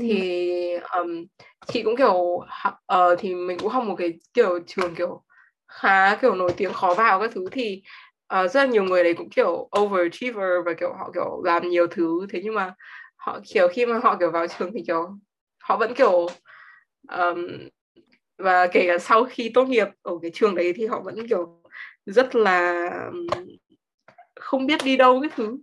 [0.00, 1.24] Thì um,
[1.66, 5.22] chị cũng kiểu uh, thì mình cũng học một cái kiểu trường kiểu
[5.68, 7.44] khá kiểu nổi tiếng khó vào các thứ.
[7.52, 7.82] Thì
[8.40, 11.86] uh, rất là nhiều người đấy cũng kiểu overachiever và kiểu họ kiểu làm nhiều
[11.86, 12.26] thứ.
[12.30, 12.74] Thế nhưng mà
[13.16, 15.18] họ kiểu khi mà họ kiểu vào trường thì kiểu
[15.62, 16.26] họ vẫn kiểu
[17.08, 17.46] um,
[18.38, 21.62] và kể cả sau khi tốt nghiệp ở cái trường đấy thì họ vẫn kiểu
[22.06, 22.88] rất là
[24.40, 25.56] không biết đi đâu cái thứ.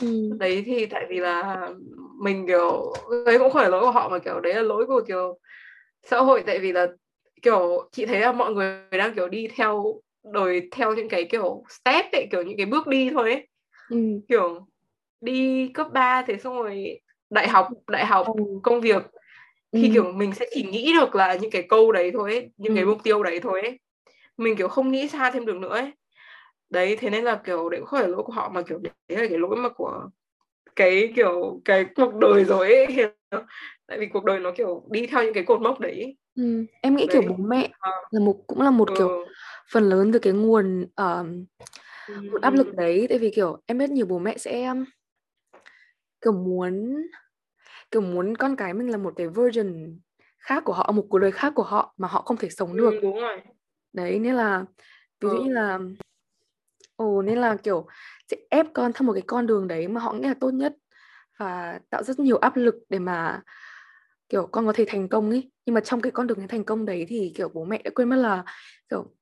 [0.00, 0.30] Ừ.
[0.38, 1.68] đấy thì tại vì là
[2.22, 2.92] mình kiểu
[3.26, 5.38] đấy cũng không phải lỗi của họ mà kiểu đấy là lỗi của kiểu
[6.02, 6.42] xã hội.
[6.46, 6.86] Tại vì là
[7.42, 10.00] kiểu chị thấy là mọi người đang kiểu đi theo
[10.32, 13.48] đổi theo những cái kiểu step ấy kiểu những cái bước đi thôi ấy
[13.90, 13.96] ừ.
[14.28, 14.66] kiểu
[15.20, 18.44] đi cấp 3 thế xong rồi đại học đại học ừ.
[18.62, 19.02] công việc
[19.72, 19.90] thì ừ.
[19.94, 22.76] kiểu mình sẽ chỉ nghĩ được là những cái câu đấy thôi ấy, những ừ.
[22.76, 23.78] cái mục tiêu đấy thôi ấy
[24.36, 25.92] mình kiểu không nghĩ xa thêm được nữa ấy
[26.70, 28.92] đấy thế nên là kiểu đấy cũng không phải lỗi của họ mà kiểu đấy
[29.08, 30.08] là cái lỗi mà của
[30.76, 32.86] cái kiểu cái cuộc đời rồi ấy
[33.86, 36.64] tại vì cuộc đời nó kiểu đi theo những cái cột mốc đấy ừ.
[36.82, 37.22] em nghĩ đấy.
[37.22, 37.90] kiểu bố mẹ à.
[38.10, 38.94] là một cũng là một ừ.
[38.98, 39.24] kiểu
[39.72, 41.26] phần lớn từ cái nguồn uh,
[42.08, 43.06] nguồn áp lực đấy.
[43.08, 44.74] Tại vì kiểu em biết nhiều bố mẹ sẽ
[46.20, 46.96] kiểu muốn
[47.90, 49.98] kiểu muốn con cái mình là một cái version
[50.38, 52.90] khác của họ một cuộc đời khác của họ mà họ không thể sống được.
[52.90, 53.40] Ừ, đúng rồi.
[53.92, 54.64] Đấy nên là
[55.20, 55.44] ví dụ ừ.
[55.44, 55.78] như là
[56.96, 57.86] ồ nên là kiểu
[58.30, 60.74] sẽ ép con theo một cái con đường đấy mà họ nghĩ là tốt nhất
[61.38, 63.42] và tạo rất nhiều áp lực để mà
[64.28, 65.50] kiểu con có thể thành công ấy.
[65.66, 68.08] Nhưng mà trong cái con đường thành công đấy thì kiểu bố mẹ đã quên
[68.08, 68.44] mất là
[68.90, 69.15] kiểu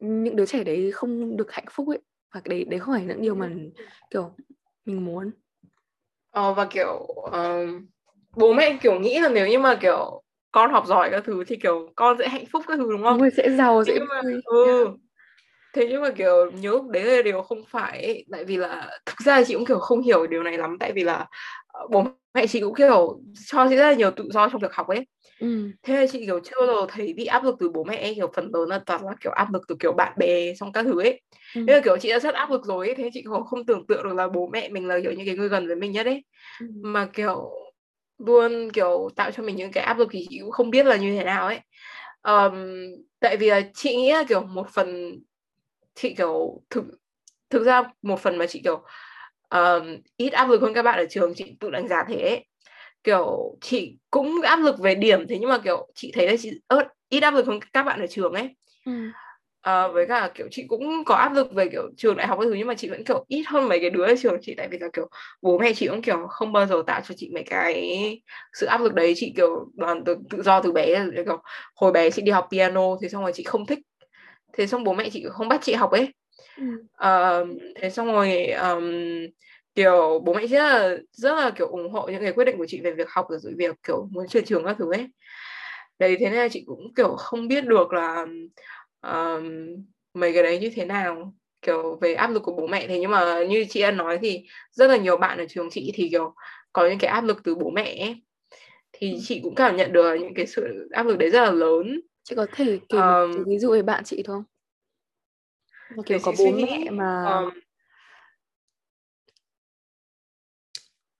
[0.00, 1.98] những đứa trẻ đấy không được hạnh phúc ấy
[2.34, 3.50] và đấy đấy không phải những điều mà
[4.10, 4.30] kiểu
[4.84, 5.30] mình muốn
[6.30, 7.82] ờ, và kiểu uh,
[8.36, 11.56] bố mẹ kiểu nghĩ là nếu như mà kiểu con học giỏi các thứ thì
[11.56, 13.18] kiểu con sẽ hạnh phúc các thứ đúng không?
[13.18, 14.96] Đúng sẽ giàu sẽ mà, ừ
[15.72, 18.24] thế nhưng mà kiểu nhớ đấy là điều không phải ấy.
[18.32, 21.04] tại vì là thực ra chị cũng kiểu không hiểu điều này lắm tại vì
[21.04, 21.26] là
[21.90, 24.88] bố mẹ chị cũng kiểu cho chị rất là nhiều tự do trong việc học
[24.88, 25.06] ấy
[25.38, 25.70] ừ.
[25.82, 28.30] thế là chị kiểu chưa bao giờ thấy bị áp lực từ bố mẹ kiểu
[28.34, 31.00] phần lớn là toàn là kiểu áp lực từ kiểu bạn bè xong các thứ
[31.00, 31.20] ấy
[31.54, 31.64] ừ.
[31.66, 33.86] thế là kiểu chị đã rất áp lực rồi ấy thế chị cũng không tưởng
[33.86, 36.06] tượng được là bố mẹ mình là kiểu những cái người gần với mình nhất
[36.06, 36.24] ấy
[36.60, 36.66] ừ.
[36.82, 37.50] mà kiểu
[38.18, 40.96] luôn kiểu tạo cho mình những cái áp lực thì chị cũng không biết là
[40.96, 41.60] như thế nào ấy
[42.22, 42.54] um,
[43.20, 45.18] tại vì là chị nghĩ là kiểu một phần
[45.94, 46.84] chị kiểu thực
[47.50, 48.84] thực ra một phần mà chị kiểu
[49.50, 52.46] um, ít áp lực hơn các bạn ở trường chị tự đánh giá thế ấy.
[53.04, 56.50] kiểu chị cũng áp lực về điểm thế nhưng mà kiểu chị thấy là chị
[56.68, 58.92] ớt ít áp lực hơn các bạn ở trường ấy ừ.
[59.60, 62.46] à, với cả kiểu chị cũng có áp lực về kiểu trường đại học cái
[62.50, 64.68] thứ nhưng mà chị vẫn kiểu ít hơn mấy cái đứa ở trường chị tại
[64.70, 65.08] vì là kiểu
[65.42, 68.80] bố mẹ chị cũng kiểu không bao giờ tạo cho chị mấy cái sự áp
[68.80, 71.42] lực đấy chị kiểu đoàn tự, tự do từ bé kiểu
[71.74, 73.78] hồi bé chị đi học piano thì xong rồi chị không thích
[74.52, 76.12] thế xong bố mẹ chị không bắt chị học ấy
[77.06, 78.92] uh, thế xong rồi um,
[79.74, 82.66] kiểu bố mẹ rất là rất là kiểu ủng hộ những cái quyết định của
[82.68, 85.08] chị về việc học rồi việc kiểu muốn chuyển trường các thứ ấy.
[85.98, 88.26] Đấy thế nên là chị cũng kiểu không biết được là
[89.00, 89.66] um,
[90.14, 92.86] mấy cái đấy như thế nào kiểu về áp lực của bố mẹ.
[92.88, 95.92] Thế nhưng mà như chị đã nói thì rất là nhiều bạn ở trường chị
[95.94, 96.34] thì kiểu
[96.72, 98.22] có những cái áp lực từ bố mẹ ấy.
[98.92, 99.18] thì ừ.
[99.22, 102.00] chị cũng cảm nhận được những cái sự áp lực đấy rất là lớn.
[102.22, 104.42] Chị có thể kể um, ví dụ về bạn chị không
[106.06, 107.50] kiểu có bố mẹ mà um,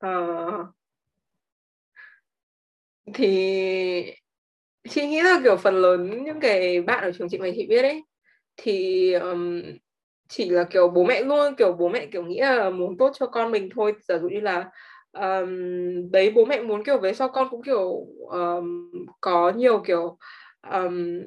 [0.06, 0.66] uh,
[3.14, 4.14] thì
[4.88, 7.82] chị nghĩ là kiểu phần lớn những cái bạn ở trường chị mà chị biết
[7.82, 8.02] ấy
[8.56, 9.62] thì um,
[10.28, 11.54] chỉ là kiểu bố mẹ luôn.
[11.54, 13.94] Kiểu bố mẹ kiểu nghĩ là muốn tốt cho con mình thôi.
[14.08, 14.70] Giả dụ như là
[15.12, 20.18] um, đấy bố mẹ muốn kiểu về sau con cũng kiểu um, có nhiều kiểu
[20.72, 21.20] um,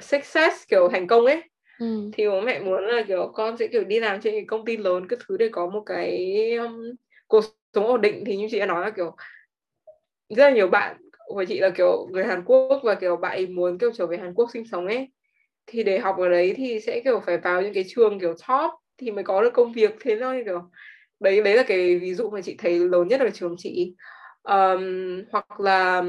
[0.00, 1.42] success kiểu thành công ấy
[1.78, 2.10] ừ.
[2.12, 4.76] thì bố mẹ muốn là kiểu con sẽ kiểu đi làm trên cái công ty
[4.76, 6.82] lớn cái thứ để có một cái um,
[7.28, 8.24] cuộc sống ổn định.
[8.26, 9.16] Thì như chị đã nói là kiểu
[10.28, 13.46] rất là nhiều bạn của chị là kiểu người Hàn Quốc và kiểu bạn ấy
[13.46, 15.08] muốn kiểu trở về Hàn Quốc sinh sống ấy.
[15.66, 18.70] Thì để học ở đấy thì sẽ kiểu phải vào những cái trường kiểu top
[18.98, 19.96] thì mới có được công việc.
[20.00, 20.60] Thế thôi kiểu
[21.20, 23.94] đấy đấy là cái ví dụ mà chị thấy lớn nhất ở trường chị.
[24.42, 24.82] Um,
[25.32, 26.06] hoặc là uh,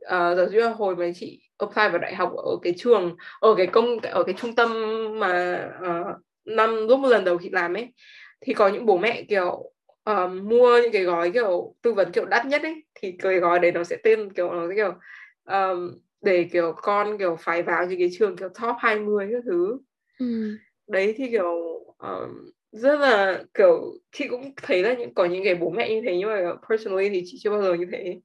[0.00, 3.66] ờ, giờ như hồi mà chị apply vào đại học ở cái trường ở cái
[3.66, 4.70] công ở cái trung tâm
[5.18, 7.92] mà uh, năm lúc một lần đầu chị làm ấy
[8.40, 9.72] thì có những bố mẹ kiểu
[10.10, 13.58] uh, mua những cái gói kiểu tư vấn kiểu đắt nhất ấy thì cái gói
[13.58, 14.92] đấy nó sẽ tên kiểu nó sẽ kiểu
[15.44, 19.78] um, để kiểu con kiểu phải vào những cái trường kiểu top 20 các thứ
[20.18, 20.56] ừ.
[20.86, 21.50] đấy thì kiểu
[21.98, 26.02] um, rất là kiểu chị cũng thấy là những có những cái bố mẹ như
[26.06, 28.20] thế nhưng mà personally thì chị chưa bao giờ như thế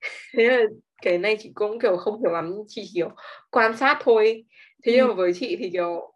[0.34, 0.62] thế là
[1.02, 3.10] cái này chị cũng kiểu không hiểu lắm chị kiểu
[3.50, 4.44] quan sát thôi.
[4.84, 6.12] Thế nhưng mà với chị thì kiểu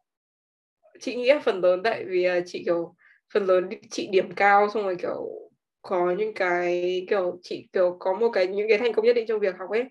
[1.01, 2.95] chị nghĩ phần lớn tại vì chị kiểu
[3.35, 5.29] phần lớn chị điểm cao xong rồi kiểu
[5.83, 9.27] có những cái kiểu chị kiểu có một cái những cái thành công nhất định
[9.29, 9.85] trong việc học ấy.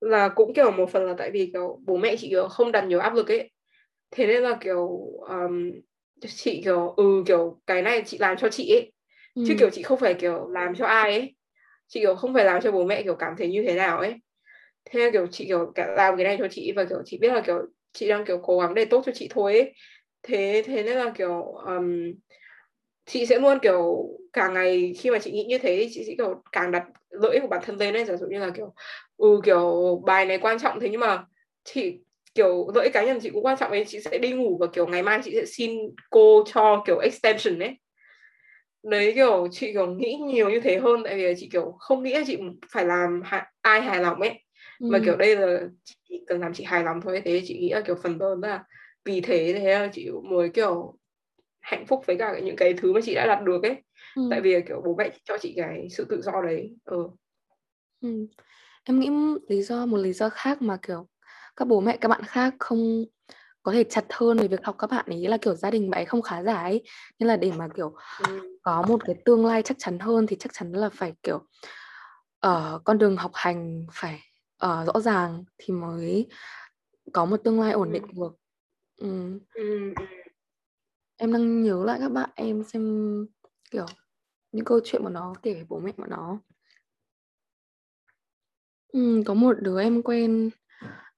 [0.00, 2.82] Là cũng kiểu một phần là tại vì kiểu bố mẹ chị kiểu không đặt
[2.86, 3.50] nhiều áp lực ấy.
[4.10, 4.88] Thế nên là kiểu
[5.28, 5.72] um,
[6.28, 8.92] chị kiểu ừ kiểu cái này chị làm cho chị ấy.
[9.34, 9.42] Ừ.
[9.42, 11.34] chứ kiểu chị không phải kiểu làm cho ai ấy
[11.88, 14.14] chị kiểu không phải làm cho bố mẹ kiểu cảm thấy như thế nào ấy.
[14.84, 17.56] Thế kiểu chị kiểu làm cái này cho chị và kiểu chị biết là kiểu
[17.92, 19.74] chị đang kiểu cố gắng để tốt cho chị thôi ấy.
[20.22, 21.92] Thế thế nên là kiểu um,
[23.06, 26.42] chị sẽ luôn kiểu càng ngày khi mà chị nghĩ như thế chị sẽ kiểu
[26.52, 28.04] càng đặt lỗi của bản thân lên ấy.
[28.04, 28.74] Giả dụ như là kiểu
[29.16, 31.24] ừ kiểu bài này quan trọng thế nhưng mà
[31.64, 31.98] chị
[32.34, 33.84] kiểu lợi cá nhân chị cũng quan trọng ấy.
[33.88, 35.78] Chị sẽ đi ngủ và kiểu ngày mai chị sẽ xin
[36.10, 37.76] cô cho kiểu extension ấy
[38.82, 42.14] đấy kiểu chị kiểu nghĩ nhiều như thế hơn tại vì chị kiểu không nghĩ
[42.14, 42.38] là chị
[42.72, 43.22] phải làm
[43.62, 44.44] ai hài lòng ấy
[44.78, 44.86] ừ.
[44.90, 45.60] mà kiểu đây là
[46.08, 48.64] chị cần làm chị hài lòng thôi thế chị nghĩ là kiểu phần lớn là
[49.04, 50.98] vì thế thế là chị mới kiểu
[51.60, 53.76] hạnh phúc với cả những cái thứ mà chị đã đạt được ấy
[54.16, 54.22] ừ.
[54.30, 57.08] tại vì kiểu bố mẹ cho chị cái sự tự do đấy ừ.
[58.00, 58.26] ừ.
[58.84, 59.10] em nghĩ
[59.48, 61.08] lý do một lý do khác mà kiểu
[61.56, 63.04] các bố mẹ các bạn khác không
[63.68, 66.00] có thể chặt hơn về việc học các bạn ấy là kiểu gia đình bạn
[66.00, 66.82] ấy không khá giả ấy
[67.18, 67.94] nên là để mà kiểu
[68.28, 68.56] ừ.
[68.62, 71.38] có một cái tương lai chắc chắn hơn thì chắc chắn là phải kiểu
[72.40, 74.20] ở uh, con đường học hành phải
[74.64, 76.26] uh, rõ ràng thì mới
[77.12, 78.08] có một tương lai ổn định ừ.
[78.16, 78.36] được
[78.96, 79.38] ừ.
[79.54, 79.92] Ừ
[81.16, 83.26] em đang nhớ lại các bạn em xem
[83.70, 83.86] kiểu
[84.52, 86.38] những câu chuyện của nó kể về bố mẹ của nó
[88.92, 90.50] ừ, có một đứa em quen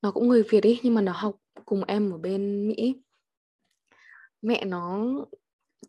[0.03, 3.03] nó cũng người Việt ấy nhưng mà nó học cùng em ở bên Mỹ
[4.43, 5.07] mẹ nó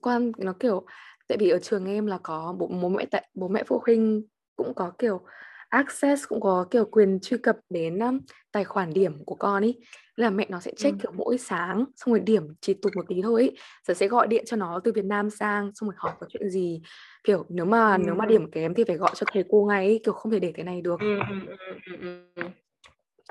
[0.02, 0.86] quan nó kiểu
[1.28, 4.24] tại vì ở trường em là có bố, bố mẹ tại bố mẹ phụ huynh
[4.56, 5.22] cũng có kiểu
[5.70, 8.20] access cũng có kiểu quyền truy cập đến um,
[8.52, 9.80] tài khoản điểm của con ấy
[10.16, 11.02] là mẹ nó sẽ check ừ.
[11.02, 13.58] kiểu mỗi sáng xong rồi điểm chỉ tụt một tí thôi ấy.
[13.88, 16.50] rồi sẽ gọi điện cho nó từ Việt Nam sang xong rồi hỏi có chuyện
[16.50, 16.82] gì
[17.24, 18.02] kiểu nếu mà ừ.
[18.06, 20.40] nếu mà điểm kém thì phải gọi cho thầy cô ngay ấy, kiểu không thể
[20.40, 21.20] để thế này được ừ.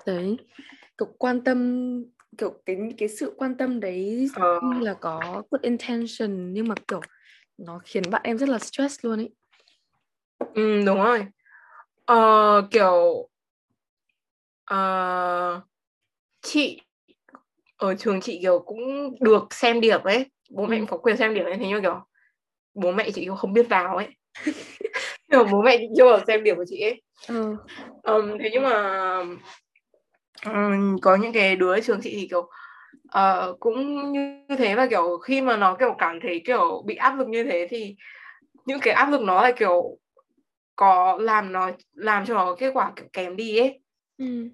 [0.06, 0.36] đấy
[0.98, 1.58] kiểu quan tâm
[2.38, 4.60] kiểu cái cái sự quan tâm đấy ờ.
[4.62, 7.00] như là có good intention nhưng mà kiểu
[7.58, 9.30] nó khiến bạn em rất là stress luôn ấy
[10.54, 11.26] ừ đúng rồi
[12.04, 13.28] ờ, kiểu
[14.74, 15.62] uh,
[16.42, 16.80] chị
[17.76, 20.84] ở trường chị kiểu cũng được xem điểm ấy bố mẹ ừ.
[20.88, 22.00] có quyền xem điểm ấy thế nhưng kiểu
[22.74, 24.08] bố mẹ chị không biết vào ấy
[25.30, 27.56] kiểu bố mẹ chị chưa bao xem điểm của chị ấy ừ.
[28.02, 29.22] um, thế nhưng mà
[30.46, 32.50] um, có những cái đứa trường chị thì kiểu
[33.18, 37.18] uh, cũng như thế và kiểu khi mà nó kiểu cảm thấy kiểu bị áp
[37.18, 37.96] lực như thế thì
[38.66, 39.98] những cái áp lực nó là kiểu
[40.76, 43.80] có làm nó làm cho nó kết quả kiểu kém đi ấy
[44.18, 44.48] ừ.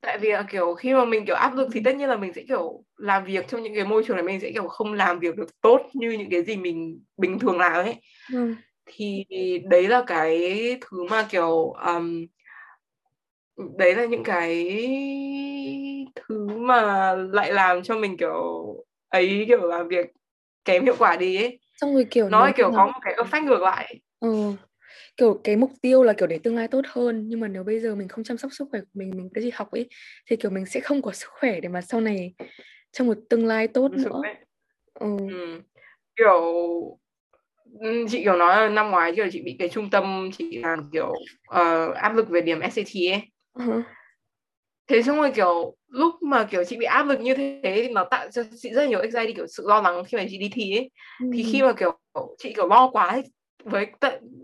[0.00, 2.32] tại vì là kiểu khi mà mình kiểu áp lực thì tất nhiên là mình
[2.32, 5.18] sẽ kiểu làm việc trong những cái môi trường này mình sẽ kiểu không làm
[5.18, 7.94] việc được tốt như những cái gì mình bình thường làm ấy
[8.32, 8.54] ừ.
[8.86, 9.24] thì
[9.64, 12.26] đấy là cái thứ mà kiểu um,
[13.78, 14.64] đấy là những cái
[16.14, 18.66] thứ mà lại làm cho mình kiểu
[19.08, 20.06] ấy kiểu làm việc
[20.64, 21.58] kém hiệu quả đi ấy.
[21.80, 24.00] Xong rồi kiểu nó kiểu có một cái effect ngược lại.
[24.20, 24.52] Ừ
[25.16, 27.24] kiểu cái mục tiêu là kiểu để tương lai tốt hơn.
[27.28, 29.40] Nhưng mà nếu bây giờ mình không chăm sóc sức khỏe của mình mình cứ
[29.40, 29.88] đi học ấy
[30.26, 32.34] thì kiểu mình sẽ không có sức khỏe để mà sau này
[32.92, 34.22] trong một tương lai tốt nữa.
[34.94, 35.16] ừ.
[35.30, 35.60] ừ.
[36.16, 36.40] kiểu
[37.80, 40.90] ừ, chị kiểu nói là năm ngoái kiểu chị bị cái trung tâm chị làm
[40.92, 41.08] kiểu
[41.50, 43.22] uh, áp lực về điểm SAT ấy
[43.54, 43.82] uh-huh.
[44.88, 48.04] thế xong rồi kiểu lúc mà kiểu chị bị áp lực như thế thì nó
[48.04, 50.76] tạo cho chị rất nhiều anxiety kiểu sự lo lắng khi mà chị đi thi
[50.76, 50.90] ấy
[51.20, 51.30] ừ.
[51.32, 51.98] thì khi mà kiểu
[52.38, 53.22] chị kiểu lo quá ấy,
[53.64, 53.86] với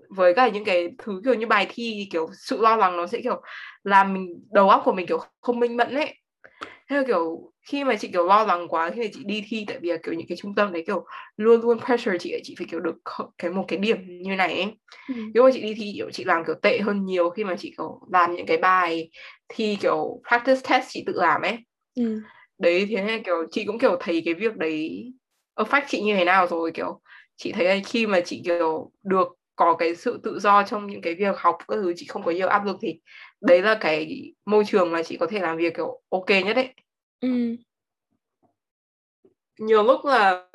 [0.08, 3.20] với cả những cái thứ kiểu như bài thi kiểu sự lo lắng nó sẽ
[3.22, 3.42] kiểu
[3.84, 6.14] làm mình đầu óc của mình kiểu không minh mẫn ấy
[6.90, 9.64] thế là kiểu khi mà chị kiểu lo lắng quá khi mà chị đi thi
[9.68, 11.04] tại vì là kiểu những cái trung tâm đấy kiểu
[11.36, 12.96] luôn luôn pressure chị chị phải kiểu được
[13.38, 14.72] cái một cái điểm như này ấy
[15.08, 15.14] ừ.
[15.34, 17.74] nếu mà chị đi thi kiểu chị làm kiểu tệ hơn nhiều khi mà chị
[17.78, 19.10] kiểu làm những cái bài
[19.48, 21.58] thi kiểu practice test chị tự làm ấy
[21.94, 22.20] ừ.
[22.58, 25.12] đấy thế nên kiểu chị cũng kiểu thấy cái việc đấy
[25.56, 27.00] affect chị như thế nào rồi kiểu
[27.36, 29.28] chị thấy khi mà chị kiểu được
[29.60, 32.30] có cái sự tự do trong những cái việc học các thứ chị không có
[32.30, 33.00] nhiều áp lực thì
[33.40, 36.74] đấy là cái môi trường mà chị có thể làm việc kiểu ok nhất đấy
[37.20, 37.56] ừ.
[39.58, 40.46] nhiều lúc là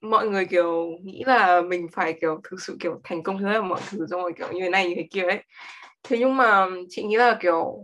[0.00, 3.80] mọi người kiểu nghĩ là mình phải kiểu thực sự kiểu thành công hết mọi
[3.90, 5.42] thứ rồi kiểu như thế này như thế kia ấy
[6.02, 7.82] thế nhưng mà chị nghĩ là kiểu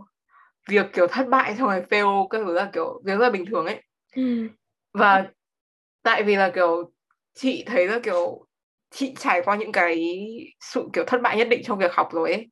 [0.69, 3.47] việc kiểu thất bại xong rồi fail các thứ là kiểu việc rất là bình
[3.47, 3.83] thường ấy
[4.17, 4.49] ừ.
[4.93, 5.29] và
[6.03, 6.91] tại vì là kiểu
[7.35, 8.48] chị thấy là kiểu
[8.91, 10.17] chị trải qua những cái
[10.61, 12.49] sự kiểu thất bại nhất định trong việc học rồi ấy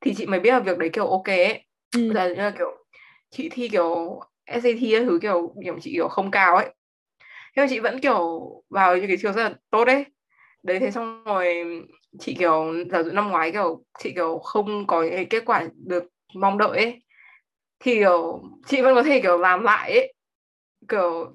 [0.00, 1.66] thì chị mới biết là việc đấy kiểu ok ấy.
[1.96, 2.12] Ừ.
[2.12, 2.68] là, là kiểu
[3.30, 6.74] chị thi kiểu SAT thứ kiểu điểm chị kiểu không cao ấy.
[7.56, 10.04] Nhưng mà chị vẫn kiểu vào những cái trường rất là tốt ấy.
[10.62, 11.64] Đấy thế xong rồi
[12.20, 16.04] chị kiểu giả dụ năm ngoái kiểu chị kiểu không có những kết quả được
[16.34, 17.02] mong đợi ấy
[17.80, 20.14] thì kiểu chị vẫn có thể kiểu làm lại ấy.
[20.88, 21.34] Kiểu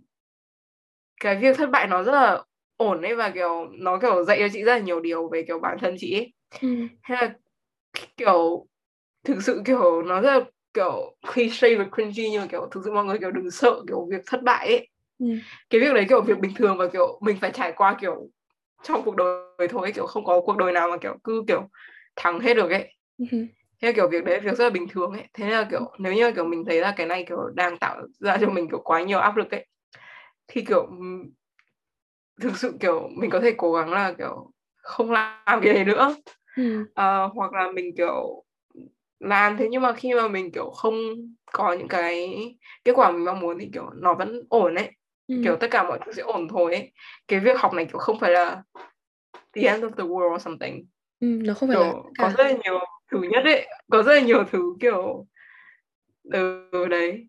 [1.20, 2.44] cái việc thất bại nó rất là
[2.78, 5.60] ổn ấy và kiểu nó kiểu dạy cho chị rất là nhiều điều về kiểu
[5.60, 6.68] bản thân chị ấy ừ.
[7.08, 7.34] thế là
[8.18, 8.68] kiểu
[9.24, 12.92] thực sự kiểu nó rất là kiểu cliché và cringy nhưng mà kiểu thực sự
[12.92, 15.26] mọi người kiểu đừng sợ kiểu việc thất bại ấy ừ.
[15.70, 18.30] cái việc đấy kiểu việc bình thường và kiểu mình phải trải qua kiểu
[18.84, 21.70] trong cuộc đời thôi kiểu không có cuộc đời nào mà kiểu cứ kiểu
[22.16, 23.26] thắng hết được ấy ừ.
[23.82, 26.14] thế là kiểu việc đấy việc rất là bình thường ấy thế là kiểu nếu
[26.14, 29.04] như kiểu mình thấy là cái này kiểu đang tạo ra cho mình kiểu quá
[29.04, 29.66] nhiều áp lực ấy
[30.48, 30.90] thì kiểu
[32.42, 36.16] thực sự kiểu mình có thể cố gắng là kiểu không làm cái này nữa
[36.56, 36.82] ừ.
[36.82, 38.44] uh, hoặc là mình kiểu
[39.20, 40.96] làm thế nhưng mà khi mà mình kiểu không
[41.52, 42.38] có những cái
[42.84, 44.92] kết quả mình mong muốn thì kiểu nó vẫn ổn ấy
[45.28, 45.36] ừ.
[45.44, 46.92] kiểu tất cả mọi thứ sẽ ổn thôi ấy.
[47.28, 48.64] cái việc học này kiểu không phải là
[49.54, 50.86] the end of the world or something
[51.20, 52.80] ừ, nó không phải kiểu là có rất là nhiều
[53.12, 55.28] thứ nhất ấy có rất là nhiều thứ kiểu
[56.32, 57.28] từ đấy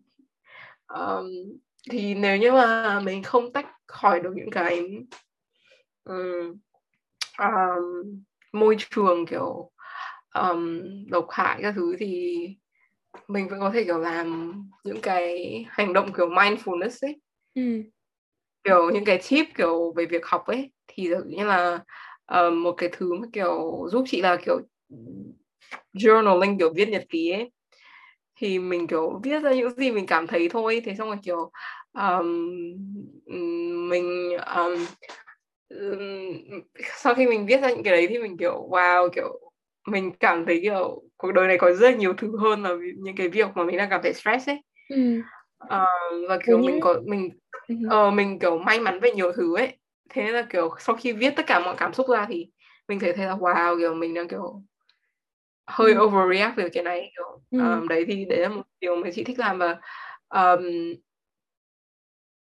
[0.87, 1.25] um,
[1.91, 5.05] thì nếu như mà mình không tách khỏi được những cái
[6.03, 6.57] um,
[7.39, 8.23] um,
[8.53, 9.71] môi trường kiểu
[10.33, 12.37] um, độc hại các thứ thì
[13.27, 17.21] mình vẫn có thể kiểu làm những cái hành động kiểu mindfulness ấy
[17.53, 17.83] ừ.
[18.63, 21.79] kiểu những cái tip kiểu về việc học ấy thì như là
[22.39, 24.59] uh, một cái thứ mà kiểu giúp chị là kiểu
[25.93, 27.51] journaling kiểu viết nhật ký ấy
[28.35, 31.51] thì mình kiểu viết ra những gì mình cảm thấy thôi thế xong rồi kiểu
[31.97, 32.27] um,
[33.89, 34.85] mình um,
[36.95, 39.39] sau khi mình viết ra những cái đấy thì mình kiểu wow kiểu
[39.87, 43.29] mình cảm thấy kiểu cuộc đời này có rất nhiều thứ hơn là những cái
[43.29, 45.19] việc mà mình đang cảm thấy stress ấy ừ.
[45.63, 47.29] uh, và kiểu mình có mình
[47.85, 49.77] uh, mình kiểu may mắn về nhiều thứ ấy
[50.09, 52.47] thế là kiểu sau khi viết tất cả mọi cảm xúc ra thì
[52.87, 54.61] mình thấy thấy là wow kiểu mình đang kiểu
[55.67, 56.01] hơi ừ.
[56.01, 57.59] overreact về cái này kiểu ừ.
[57.59, 59.77] um, đấy thì đấy là một điều mà chị thích làm và
[60.29, 60.63] um,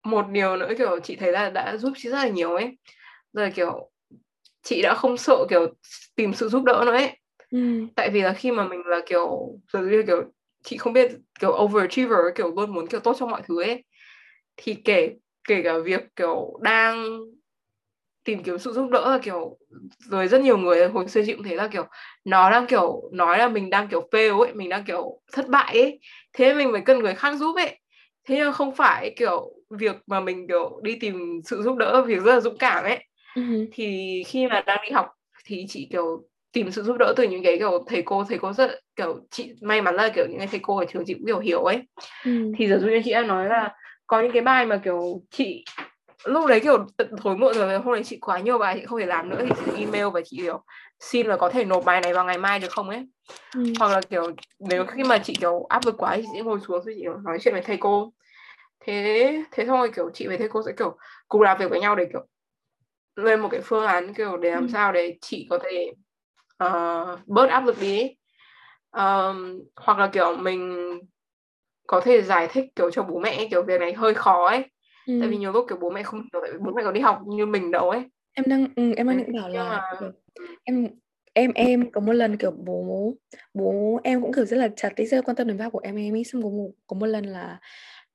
[0.04, 2.78] một điều nữa kiểu chị thấy là đã giúp chị rất là nhiều ấy.
[3.32, 3.90] Rồi kiểu
[4.62, 5.66] chị đã không sợ kiểu
[6.16, 7.16] tìm sự giúp đỡ nữa ấy.
[7.50, 7.86] Ừ.
[7.96, 10.22] tại vì là khi mà mình là kiểu giống như kiểu
[10.64, 13.84] chị không biết kiểu overachiever kiểu luôn muốn kiểu tốt cho mọi thứ ấy
[14.56, 15.10] thì kể
[15.48, 17.20] kể cả việc kiểu đang
[18.24, 19.58] tìm kiếm sự giúp đỡ là kiểu
[19.98, 21.84] rồi rất nhiều người hồi xưa chị cũng thấy là kiểu
[22.24, 25.80] nó đang kiểu nói là mình đang kiểu fail ấy mình đang kiểu thất bại
[25.80, 26.00] ấy
[26.32, 27.80] thế mình phải cần người khác giúp ấy
[28.28, 32.22] thế nhưng không phải kiểu việc mà mình kiểu đi tìm sự giúp đỡ việc
[32.22, 33.04] rất là dũng cảm ấy
[33.34, 33.66] uh-huh.
[33.72, 35.06] thì khi mà đang đi học
[35.44, 38.52] thì chị kiểu tìm sự giúp đỡ từ những cái kiểu thầy cô thầy cô
[38.52, 41.26] rất kiểu chị may mắn là kiểu những cái thầy cô ở trường chị cũng
[41.26, 41.82] hiểu hiểu ấy
[42.22, 42.52] uh-huh.
[42.58, 43.74] thì giờ dụ như chị đã nói là
[44.06, 45.64] có những cái bài mà kiểu chị
[46.24, 49.00] lúc đấy kiểu tận thối muộn rồi hôm nay chị quá nhiều bài chị không
[49.00, 50.64] thể làm nữa thì chị email và chị kiểu
[51.00, 53.06] xin là có thể nộp bài này vào ngày mai được không ấy
[53.54, 53.64] ừ.
[53.78, 56.84] hoặc là kiểu nếu khi mà chị kiểu áp lực quá thì chị ngồi xuống
[56.84, 58.12] rồi chị nói chuyện với thầy cô
[58.80, 60.96] thế thế thôi kiểu chị với thầy cô sẽ kiểu
[61.28, 62.26] cùng làm việc với nhau để kiểu
[63.16, 64.70] lên một cái phương án kiểu để làm ừ.
[64.72, 65.92] sao để chị có thể
[66.64, 68.16] uh, bớt áp lực đi
[68.90, 70.78] um, hoặc là kiểu mình
[71.86, 74.64] có thể giải thích kiểu cho bố mẹ kiểu việc này hơi khó ấy
[75.10, 75.18] ừ.
[75.20, 77.00] tại vì nhiều lúc kiểu bố mẹ không hiểu tại vì bố mẹ còn đi
[77.00, 78.02] học như mình đâu ấy.
[78.32, 80.10] Em đang ừ, em đang định bảo là mà...
[80.64, 80.88] em
[81.32, 83.14] em em có một lần kiểu bố
[83.54, 85.96] bố em cũng kiểu rất là chặt ý rất quan tâm đến việc của em
[85.96, 87.58] em ấy xong có một có một lần là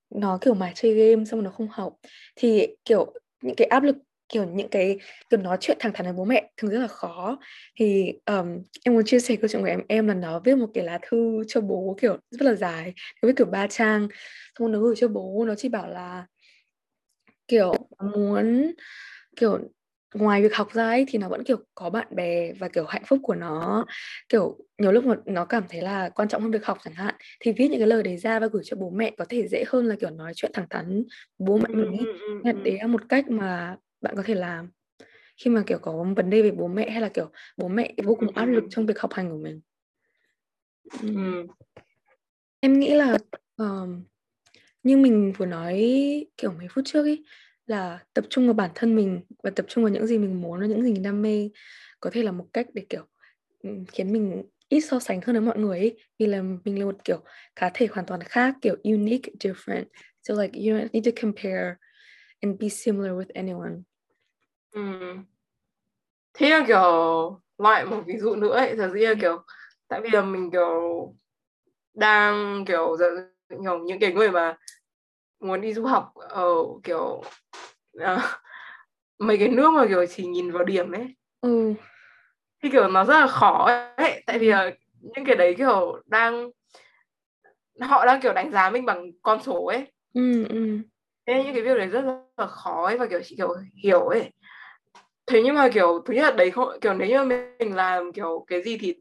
[0.09, 1.93] nó kiểu mải chơi game xong nó không học.
[2.35, 3.95] Thì kiểu những cái áp lực
[4.29, 4.97] kiểu những cái
[5.29, 7.39] kiểu nói chuyện thẳng thắn với bố mẹ thường rất là khó.
[7.79, 9.81] Thì um, em muốn chia sẻ câu chuyện của em.
[9.87, 12.93] Em là nó viết một cái lá thư cho bố kiểu rất là dài.
[13.21, 14.07] Nó viết kiểu ba trang.
[14.59, 16.25] Xong nó gửi cho bố nó chỉ bảo là
[17.47, 18.73] kiểu muốn
[19.35, 19.59] kiểu
[20.13, 23.03] ngoài việc học ra ấy thì nó vẫn kiểu có bạn bè và kiểu hạnh
[23.07, 23.85] phúc của nó.
[24.29, 27.15] Kiểu nhiều lúc mà nó cảm thấy là quan trọng hơn việc học chẳng hạn
[27.39, 29.63] thì viết những cái lời đấy ra và gửi cho bố mẹ có thể dễ
[29.67, 31.03] hơn là kiểu nói chuyện thẳng thắn
[31.37, 32.05] bố mẹ mình ấy.
[32.43, 34.69] nên đấy là một cách mà bạn có thể làm.
[35.37, 38.15] Khi mà kiểu có vấn đề về bố mẹ hay là kiểu bố mẹ vô
[38.15, 39.61] cùng áp lực trong việc học hành của mình.
[41.01, 41.47] Ừ.
[42.59, 43.17] em nghĩ là
[43.57, 44.03] um,
[44.85, 45.75] như mình vừa nói
[46.37, 47.23] kiểu mấy phút trước ấy
[47.65, 50.59] là tập trung vào bản thân mình và tập trung vào những gì mình muốn
[50.59, 51.49] và những gì mình đam mê.
[51.99, 53.05] Có thể là một cách để kiểu
[53.87, 55.97] khiến mình ít so sánh hơn với mọi người ấy.
[56.19, 57.19] Vì là mình là một kiểu
[57.55, 59.85] cá thể hoàn toàn khác kiểu unique different.
[60.23, 61.75] So like you don't need to compare
[62.41, 63.73] and be similar with anyone.
[64.71, 64.81] Ừ.
[66.33, 66.81] thế là kiểu
[67.57, 69.43] loại một ví dụ nữa ấy thật ra kiểu
[69.87, 71.15] tại vì là mình kiểu
[71.93, 72.97] đang kiểu
[73.63, 74.57] kiểu những cái người mà
[75.39, 76.53] muốn đi du học ở
[76.83, 77.23] kiểu
[77.97, 78.21] uh,
[79.19, 81.73] mấy cái nước mà kiểu chỉ nhìn vào điểm ấy ừ.
[82.63, 86.49] thì kiểu nó rất là khó ấy tại vì là những cái đấy kiểu đang
[87.81, 90.79] họ đang kiểu đánh giá mình bằng con số ấy ừ, ừ.
[91.27, 92.01] thế những cái việc đấy rất
[92.37, 94.31] là khó ấy và kiểu chị kiểu hiểu ấy
[95.27, 97.23] thế nhưng mà kiểu thứ nhất là đấy không kiểu nếu như
[97.59, 98.95] mình làm kiểu cái gì thì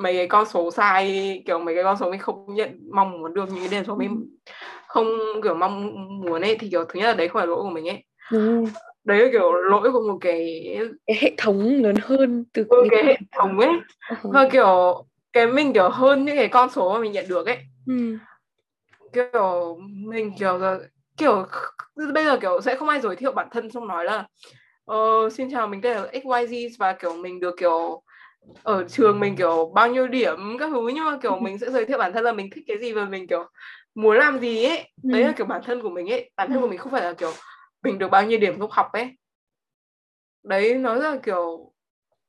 [0.00, 3.34] mấy cái con số sai kiểu mấy cái con số mình không nhận mong muốn
[3.34, 4.52] được những cái điểm số mình ừ.
[4.86, 5.06] không
[5.42, 7.88] kiểu mong muốn ấy thì kiểu thứ nhất là đấy không phải lỗi của mình
[7.88, 8.66] ấy đúng
[9.04, 10.68] đấy là kiểu lỗi của một cái
[11.06, 13.70] cái hệ thống lớn hơn từ ừ, cái hệ thống ấy
[14.08, 14.32] uh-huh.
[14.32, 17.58] và kiểu cái mình kiểu hơn những cái con số mà mình nhận được ấy
[17.86, 18.16] ừ.
[19.12, 20.58] kiểu mình kiểu
[21.16, 21.46] kiểu
[22.14, 24.26] bây giờ kiểu sẽ không ai giới thiệu bản thân xong nói là
[24.84, 28.02] ờ, xin chào mình tên là XYZ và kiểu mình được kiểu
[28.62, 31.84] ở trường mình kiểu bao nhiêu điểm các thứ nhưng mà kiểu mình sẽ giới
[31.84, 33.44] thiệu bản thân là mình thích cái gì và mình kiểu
[33.94, 34.92] muốn làm gì ấy.
[35.02, 36.30] Đấy là kiểu bản thân của mình ấy.
[36.36, 37.32] Bản thân của mình không phải là kiểu
[37.82, 39.16] mình được bao nhiêu điểm lúc học ấy.
[40.42, 41.72] Đấy nó rất là kiểu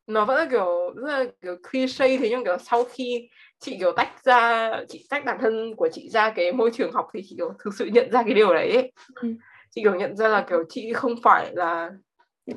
[0.07, 3.91] nó vẫn là kiểu rất là kiểu cliché thế nhưng kiểu sau khi chị kiểu
[3.91, 7.35] tách ra chị tách bản thân của chị ra cái môi trường học thì chị
[7.37, 8.91] kiểu thực sự nhận ra cái điều đấy ấy.
[9.15, 9.33] Ừ.
[9.69, 11.91] chị kiểu nhận ra là kiểu chị không phải là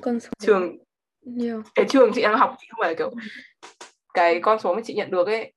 [0.02, 0.78] con số trường
[1.25, 1.62] nhiều.
[1.75, 3.11] Cái trường chị đang học không phải là kiểu
[4.14, 5.53] cái con số mà chị nhận được ấy.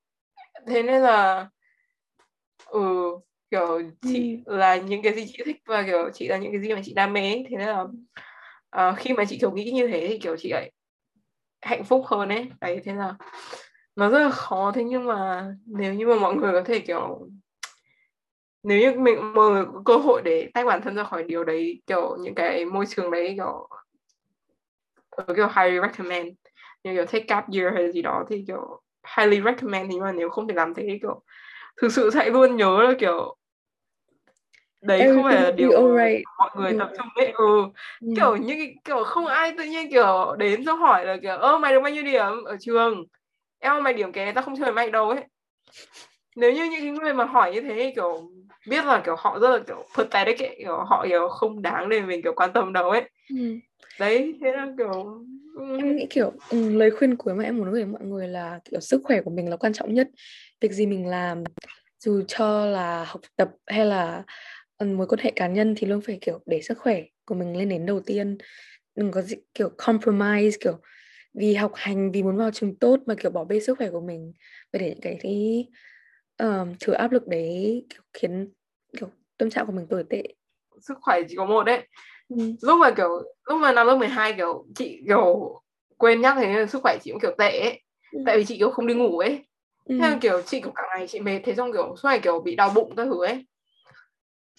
[0.68, 1.47] Thế nên là
[2.65, 2.82] ừ
[3.51, 4.57] kiểu chị ừ.
[4.57, 6.93] là những cái gì chị thích và kiểu chị là những cái gì mà chị
[6.93, 7.45] đam mê ấy.
[7.49, 7.82] thế nên là
[8.89, 10.72] uh, khi mà chị kiểu nghĩ như thế thì kiểu chị lại
[11.61, 12.47] hạnh phúc hơn ấy.
[12.61, 13.15] Đấy thế là
[13.95, 14.72] nó rất là khó.
[14.76, 17.30] Thế nhưng mà nếu như mà mọi người có thể kiểu
[18.63, 21.43] nếu như mình mọi người có cơ hội để tách bản thân ra khỏi điều
[21.43, 23.70] đấy kiểu những cái môi trường đấy kiểu
[25.36, 26.28] kiểu highly recommend
[26.84, 28.82] như kiểu take gap year hay gì đó thì kiểu
[29.18, 31.22] highly recommend nhưng mà nếu không thể làm thế kiểu
[31.82, 33.36] thực sự sẽ luôn nhớ là kiểu
[34.82, 36.24] đấy Everything không phải là điều right.
[36.39, 37.61] mọi người tập trung ấy ừ.
[38.01, 38.07] ừ.
[38.15, 41.74] kiểu như kiểu không ai tự nhiên kiểu đến xong hỏi là kiểu ơ mày
[41.74, 43.05] được bao nhiêu điểm ở trường
[43.59, 45.24] em mày điểm kém tao không chơi mày đâu ấy
[46.36, 48.30] nếu như những người mà hỏi như thế kiểu
[48.68, 52.01] biết là kiểu họ rất là kiểu pathetic ấy kiểu họ kiểu không đáng để
[52.01, 53.36] mình kiểu quan tâm đâu ấy ừ
[53.99, 55.25] đấy thế là kiểu
[55.55, 55.77] ừ.
[55.77, 58.79] em nghĩ kiểu ừ, lời khuyên cuối mà em muốn gửi mọi người là kiểu
[58.79, 60.09] sức khỏe của mình là quan trọng nhất.
[60.61, 61.43] Việc gì mình làm
[61.99, 64.23] dù cho là học tập hay là
[64.77, 67.57] ừ, mối quan hệ cá nhân thì luôn phải kiểu để sức khỏe của mình
[67.57, 68.37] lên đến đầu tiên.
[68.95, 70.79] Đừng có gì, kiểu compromise kiểu
[71.33, 74.01] vì học hành vì muốn vào trường tốt mà kiểu bỏ bê sức khỏe của
[74.01, 74.33] mình.
[74.73, 75.67] Và để những cái cái
[76.37, 78.51] um, ờ, thứ áp lực đấy kiểu khiến
[78.99, 80.23] kiểu tâm trạng của mình tồi tệ
[80.82, 81.88] sức khỏe chỉ có một đấy
[82.30, 82.38] ừ.
[82.61, 83.09] lúc mà kiểu
[83.45, 85.61] lúc mà năm lớp 12 kiểu chị kiểu
[85.97, 88.19] quên nhắc thế sức khỏe chị cũng kiểu tệ ấy ừ.
[88.25, 89.45] tại vì chị kiểu không đi ngủ ấy
[89.86, 89.97] ừ.
[90.01, 92.55] thế kiểu chị kiểu cả ngày chị mệt thế xong kiểu suốt ngày kiểu bị
[92.55, 93.45] đau bụng các thứ ấy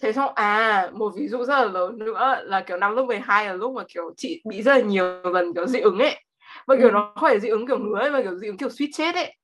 [0.01, 3.45] thế xong à một ví dụ rất là lớn nữa là kiểu năm lớp 12
[3.45, 6.23] là lúc mà kiểu chị bị rất là nhiều lần kiểu dị ứng ấy
[6.67, 6.91] và kiểu ừ.
[6.91, 9.15] nó không phải dị ứng kiểu ngứa ấy mà kiểu dị ứng kiểu suýt chết
[9.15, 9.35] ấy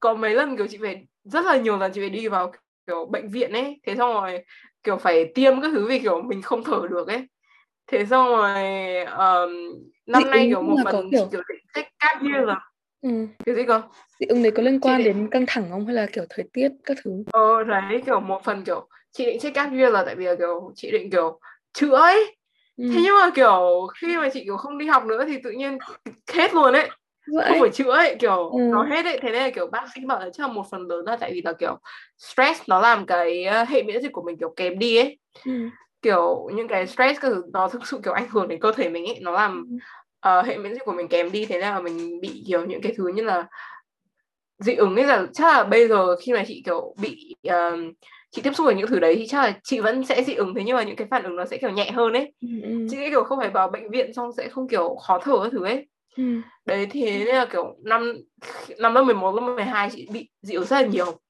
[0.00, 2.52] có mấy lần kiểu chị phải rất là nhiều lần chị phải đi vào
[2.86, 4.44] kiểu bệnh viện ấy thế xong rồi
[4.84, 7.26] kiểu phải tiêm các thứ vì kiểu mình không thở được ấy.
[7.86, 8.54] Thế xong rồi
[9.04, 9.50] um,
[10.06, 11.28] năm dị nay kiểu một phần kiểu...
[11.32, 11.40] kiểu
[11.74, 12.60] cáp như là
[13.02, 13.26] ừ.
[13.46, 13.82] cái gì cơ?
[14.20, 15.86] Dị ứng đấy có liên quan chị đến căng thẳng không?
[15.86, 17.10] Hay là kiểu thời tiết các thứ?
[17.32, 20.72] Ờ đấy kiểu một phần kiểu chị định check year là tại vì là kiểu
[20.74, 21.40] chị định kiểu
[21.72, 22.36] chữa ấy.
[22.76, 22.84] Ừ.
[22.94, 25.78] thế nhưng mà kiểu khi mà chị kiểu không đi học nữa thì tự nhiên
[26.32, 26.90] hết luôn ấy
[27.26, 27.44] Vậy?
[27.48, 28.58] không phải chữa ấy kiểu ừ.
[28.72, 29.18] nó hết ấy.
[29.22, 31.32] Thế nên là kiểu bác sĩ bảo là chắc là một phần lớn là tại
[31.34, 31.78] vì là kiểu
[32.18, 35.18] stress nó làm cái ờ, hệ miễn dịch của mình kiểu kém đi ấy.
[35.44, 35.52] Ừ.
[36.02, 37.20] kiểu những cái stress
[37.52, 39.18] nó thực sự kiểu ảnh hưởng đến cơ thể mình ấy.
[39.20, 39.78] Nó làm
[40.28, 41.46] uh, hệ miễn dịch của mình kém đi.
[41.46, 43.46] Thế nên là mình bị kiểu những cái thứ như là
[44.58, 45.06] dị ứng ấy.
[45.06, 47.94] Là chắc là bây giờ khi mà chị kiểu bị uh,
[48.30, 50.54] chị tiếp xúc với những thứ đấy thì chắc là chị vẫn sẽ dị ứng.
[50.54, 52.32] Thế nhưng mà những cái phản ứng nó sẽ kiểu nhẹ hơn ấy.
[52.40, 52.86] Ừ, ừ.
[52.90, 55.64] chị kiểu không phải vào bệnh viện xong sẽ không kiểu khó thở các thứ
[55.64, 55.86] ấy
[56.16, 56.40] ừ.
[56.66, 58.12] đấy thì nên là kiểu năm
[58.78, 61.20] năm lớp 11, lớp 12 chị bị dị ứng rất là nhiều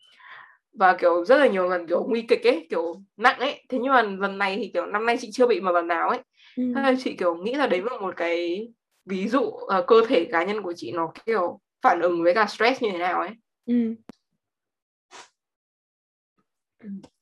[0.72, 3.92] và kiểu rất là nhiều lần kiểu nguy kịch ấy kiểu nặng ấy thế nhưng
[3.92, 6.18] mà lần này thì kiểu năm nay chị chưa bị một lần nào ấy
[6.56, 6.72] ừ.
[6.74, 8.68] thế là chị kiểu nghĩ là đấy là một cái
[9.04, 12.46] ví dụ uh, cơ thể cá nhân của chị nó kiểu phản ứng với cả
[12.46, 13.30] stress như thế nào ấy
[13.66, 13.94] ừ.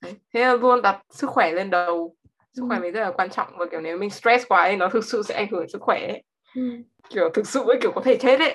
[0.00, 0.14] Đấy.
[0.34, 2.16] thế là luôn đặt sức khỏe lên đầu
[2.52, 2.82] sức khỏe ừ.
[2.82, 5.22] mình rất là quan trọng và kiểu nếu mình stress quá thì nó thực sự
[5.22, 6.22] sẽ ảnh hưởng sức khỏe ấy.
[6.54, 6.62] Ừ.
[7.10, 8.54] kiểu thực sự ấy kiểu có thể chết ấy.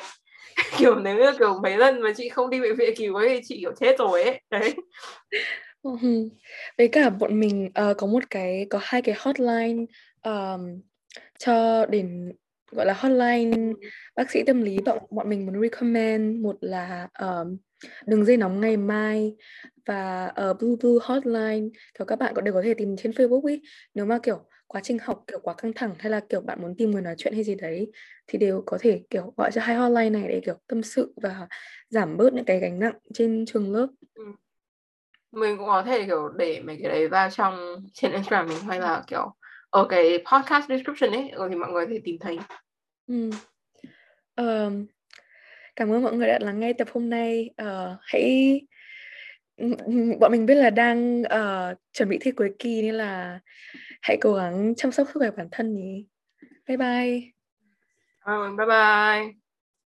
[0.78, 3.42] Kiểu nếu như kiểu mấy lần mà chị không đi bệnh viện cứu ấy thì
[3.44, 4.42] chị kiểu chết rồi ấy.
[4.50, 4.74] Đấy.
[5.84, 5.92] Ừ.
[6.78, 9.86] với cả bọn mình uh, có một cái có hai cái hotline
[10.24, 10.82] um,
[11.40, 12.34] cho đến
[12.72, 13.74] gọi là hotline
[14.16, 14.78] bác sĩ tâm lý.
[14.86, 17.58] Bọn bọn mình muốn recommend một là um,
[18.06, 19.36] đường dây nóng ngày mai
[19.86, 21.68] và uh, Blue Blue Hotline.
[22.00, 23.62] Thì các bạn có đều có thể tìm trên Facebook ấy.
[23.94, 24.40] Nếu mà kiểu
[24.74, 27.16] quá trình học kiểu quá căng thẳng hay là kiểu bạn muốn tìm người nói
[27.18, 27.92] chuyện hay gì đấy
[28.28, 31.48] thì đều có thể kiểu gọi cho hai hotline này để kiểu tâm sự và
[31.90, 33.88] giảm bớt những cái gánh nặng trên trường lớp.
[34.14, 34.24] Ừ.
[35.32, 38.80] Mình cũng có thể kiểu để mấy cái đấy vào trong trên Instagram mình hay
[38.80, 39.36] là kiểu
[39.70, 42.38] ở cái podcast description ấy rồi thì mọi người có thể tìm thấy.
[43.08, 43.30] Ừ.
[44.36, 44.86] Um,
[45.76, 47.50] cảm ơn mọi người đã lắng nghe tập hôm nay.
[47.62, 48.62] Uh, hãy
[50.20, 53.40] bọn mình biết là đang uh, chuẩn bị thi cuối kỳ nên là
[54.04, 56.04] hãy cố gắng chăm sóc sức khỏe bản thân nhé.
[56.68, 57.32] Bye bye.
[58.26, 59.43] Uh, bye bye.